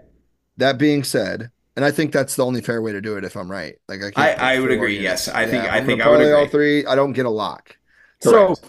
[0.57, 3.35] That being said, and I think that's the only fair way to do it if
[3.35, 3.75] I'm right.
[3.87, 4.97] Like I I, I would agree.
[4.97, 5.27] Units.
[5.27, 5.35] Yes.
[5.35, 6.31] I yeah, think I think I would agree.
[6.31, 6.85] all three.
[6.85, 7.75] I don't get a lock.
[8.21, 8.57] Correct.
[8.59, 8.67] So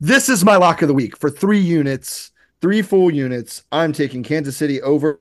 [0.00, 2.30] this is my lock of the week for three units,
[2.60, 3.64] three full units.
[3.72, 5.20] I'm taking Kansas City over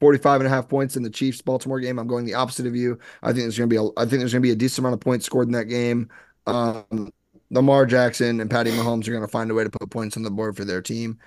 [0.00, 1.98] 45 and a half points in the Chiefs Baltimore game.
[1.98, 2.98] I'm going the opposite of you.
[3.22, 4.80] I think there's going to be a, I think there's going to be a decent
[4.80, 6.10] amount of points scored in that game.
[6.46, 7.12] Um,
[7.50, 10.22] Lamar Jackson and Patty Mahomes are going to find a way to put points on
[10.22, 11.18] the board for their team.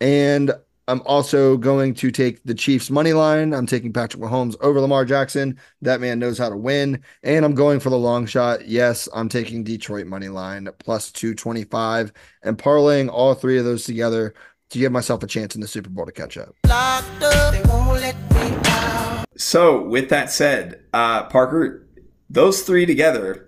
[0.00, 0.52] And
[0.88, 3.52] I'm also going to take the Chiefs money line.
[3.52, 5.58] I'm taking Patrick Mahomes over Lamar Jackson.
[5.82, 7.02] That man knows how to win.
[7.22, 8.66] And I'm going for the long shot.
[8.66, 12.10] Yes, I'm taking Detroit money line plus 225
[12.42, 14.32] and parlaying all three of those together
[14.70, 16.54] to give myself a chance in the Super Bowl to catch up.
[19.36, 21.86] So, with that said, uh, Parker,
[22.30, 23.47] those three together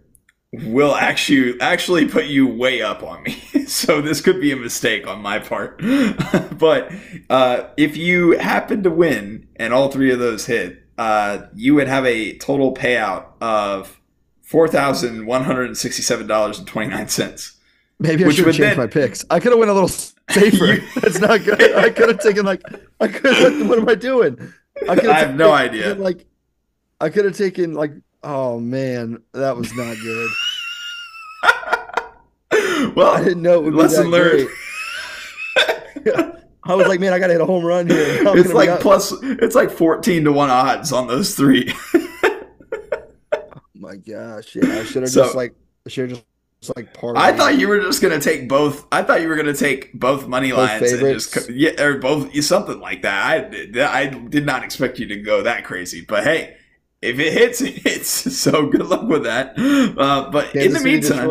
[0.52, 3.32] will actually actually put you way up on me.
[3.66, 5.78] so this could be a mistake on my part.
[6.58, 6.92] but
[7.28, 11.88] uh, if you happen to win and all three of those hit, uh, you would
[11.88, 14.00] have a total payout of
[14.42, 17.56] four thousand one hundred and sixty-seven dollars and twenty-nine cents.
[17.98, 19.24] Maybe I should change then, my picks.
[19.30, 20.78] I could have went a little safer.
[21.00, 21.74] That's not good.
[21.76, 22.62] I could have taken like
[23.00, 23.68] I could.
[23.68, 24.52] What am I doing?
[24.88, 25.94] I, I have no idea.
[25.94, 26.26] Like
[27.00, 27.92] I could have taken like
[28.22, 30.30] oh man, that was not good.
[32.94, 33.54] well, I didn't know.
[33.54, 34.48] It would lesson learned.
[36.64, 38.22] I was like, man, I gotta hit a home run here.
[38.36, 41.72] it's like plus, it's like fourteen to one odds on those three.
[41.94, 44.54] oh my gosh!
[44.54, 45.54] Yeah, I should have so, just like,
[45.86, 46.24] I should have
[46.60, 47.16] just like part.
[47.16, 48.86] I thought you were just gonna take both.
[48.92, 51.36] I thought you were gonna take both money both lines favorites.
[51.36, 53.24] and just yeah, or both something like that.
[53.24, 56.56] I I did not expect you to go that crazy, but hey,
[57.02, 58.10] if it hits, it hits.
[58.40, 59.58] So good luck with that.
[59.58, 61.28] Uh, but Kansas in the meantime,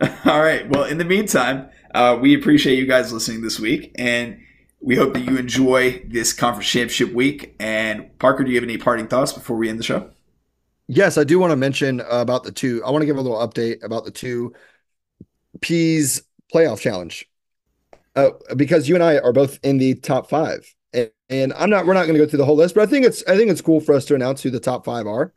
[0.24, 0.68] all right.
[0.68, 4.40] Well, in the meantime, uh, we appreciate you guys listening this week, and
[4.80, 7.54] we hope that you enjoy this conference championship week.
[7.58, 10.10] And Parker, do you have any parting thoughts before we end the show?
[10.86, 12.82] Yes, I do want to mention about the two.
[12.84, 14.54] I want to give a little update about the two
[15.60, 16.22] Peas
[16.52, 17.28] playoff challenge
[18.16, 21.86] uh, because you and I are both in the top five, and, and I'm not.
[21.86, 23.22] We're not going to go through the whole list, but I think it's.
[23.26, 25.32] I think it's cool for us to announce who the top five are,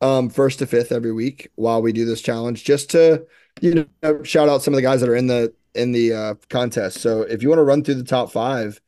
[0.00, 3.26] um, first to fifth every week while we do this challenge, just to
[3.60, 6.34] you know shout out some of the guys that are in the in the uh,
[6.48, 7.00] contest.
[7.00, 8.80] So if you want to run through the top five,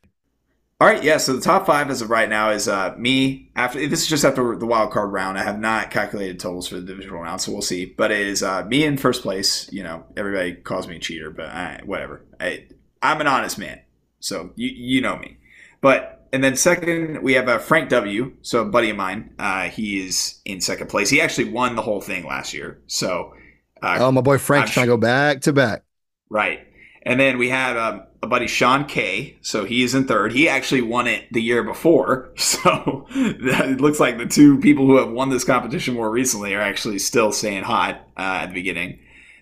[0.81, 1.17] all right, yeah.
[1.17, 3.49] So the top five as of right now is uh, me.
[3.55, 5.37] After this is just after the wild card round.
[5.37, 7.85] I have not calculated totals for the divisional round, so we'll see.
[7.85, 9.71] But it is uh, me in first place.
[9.71, 12.25] You know, everybody calls me a cheater, but I, whatever.
[12.41, 12.67] I,
[13.01, 13.79] I'm an honest man,
[14.19, 15.37] so you you know me.
[15.85, 18.35] But and then second we have uh, Frank W.
[18.41, 19.35] So a buddy of mine.
[19.37, 21.11] Uh, he is in second place.
[21.11, 22.81] He actually won the whole thing last year.
[22.87, 23.35] So
[23.83, 25.83] uh, oh, my boy Frank's trying to go back to back.
[26.27, 26.61] Right.
[27.03, 29.37] And then we have um, a buddy Sean K.
[29.41, 30.33] So he is in third.
[30.33, 32.31] He actually won it the year before.
[32.37, 36.61] So it looks like the two people who have won this competition more recently are
[36.61, 38.97] actually still staying hot uh, at the beginning.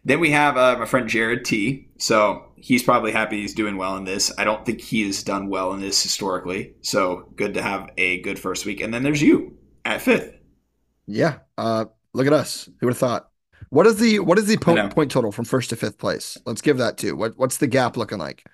[0.05, 1.87] Then we have uh, my friend Jared T.
[1.97, 4.31] So he's probably happy he's doing well in this.
[4.37, 6.73] I don't think he has done well in this historically.
[6.81, 8.81] So good to have a good first week.
[8.81, 10.33] And then there's you at fifth.
[11.07, 11.39] Yeah.
[11.57, 12.69] Uh, look at us.
[12.79, 13.29] Who would have thought?
[13.69, 16.37] What is the what is the point, point total from first to fifth place?
[16.45, 17.13] Let's give that to.
[17.13, 18.45] What what's the gap looking like?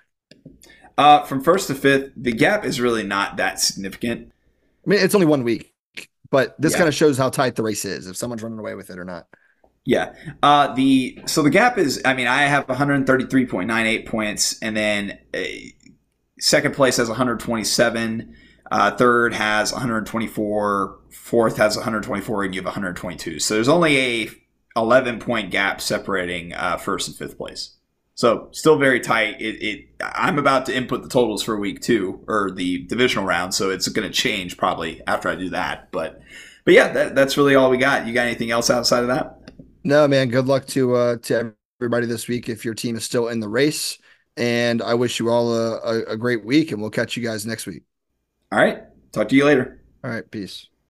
[0.96, 4.32] Uh, from first to fifth, the gap is really not that significant.
[4.86, 5.74] I mean, it's only one week,
[6.30, 6.78] but this yeah.
[6.78, 8.06] kind of shows how tight the race is.
[8.06, 9.26] If someone's running away with it or not.
[9.84, 10.14] Yeah.
[10.42, 12.02] Uh, the so the gap is.
[12.04, 15.40] I mean, I have 133.98 points, and then uh,
[16.38, 18.36] second place has 127.
[18.70, 20.98] Uh, third has 124.
[21.10, 23.40] Fourth has 124, and you have 122.
[23.40, 24.30] So there's only a
[24.76, 27.76] 11 point gap separating uh, first and fifth place.
[28.14, 29.40] So still very tight.
[29.40, 33.54] It, it, I'm about to input the totals for week two or the divisional round,
[33.54, 35.90] so it's going to change probably after I do that.
[35.90, 36.20] But
[36.64, 38.06] but yeah, that, that's really all we got.
[38.06, 39.39] You got anything else outside of that?
[39.84, 40.28] No, man.
[40.28, 43.48] Good luck to uh, to everybody this week if your team is still in the
[43.48, 43.98] race.
[44.36, 47.44] And I wish you all a, a, a great week, and we'll catch you guys
[47.44, 47.82] next week.
[48.52, 48.84] All right.
[49.12, 49.82] Talk to you later.
[50.04, 50.28] All right.
[50.30, 50.69] Peace.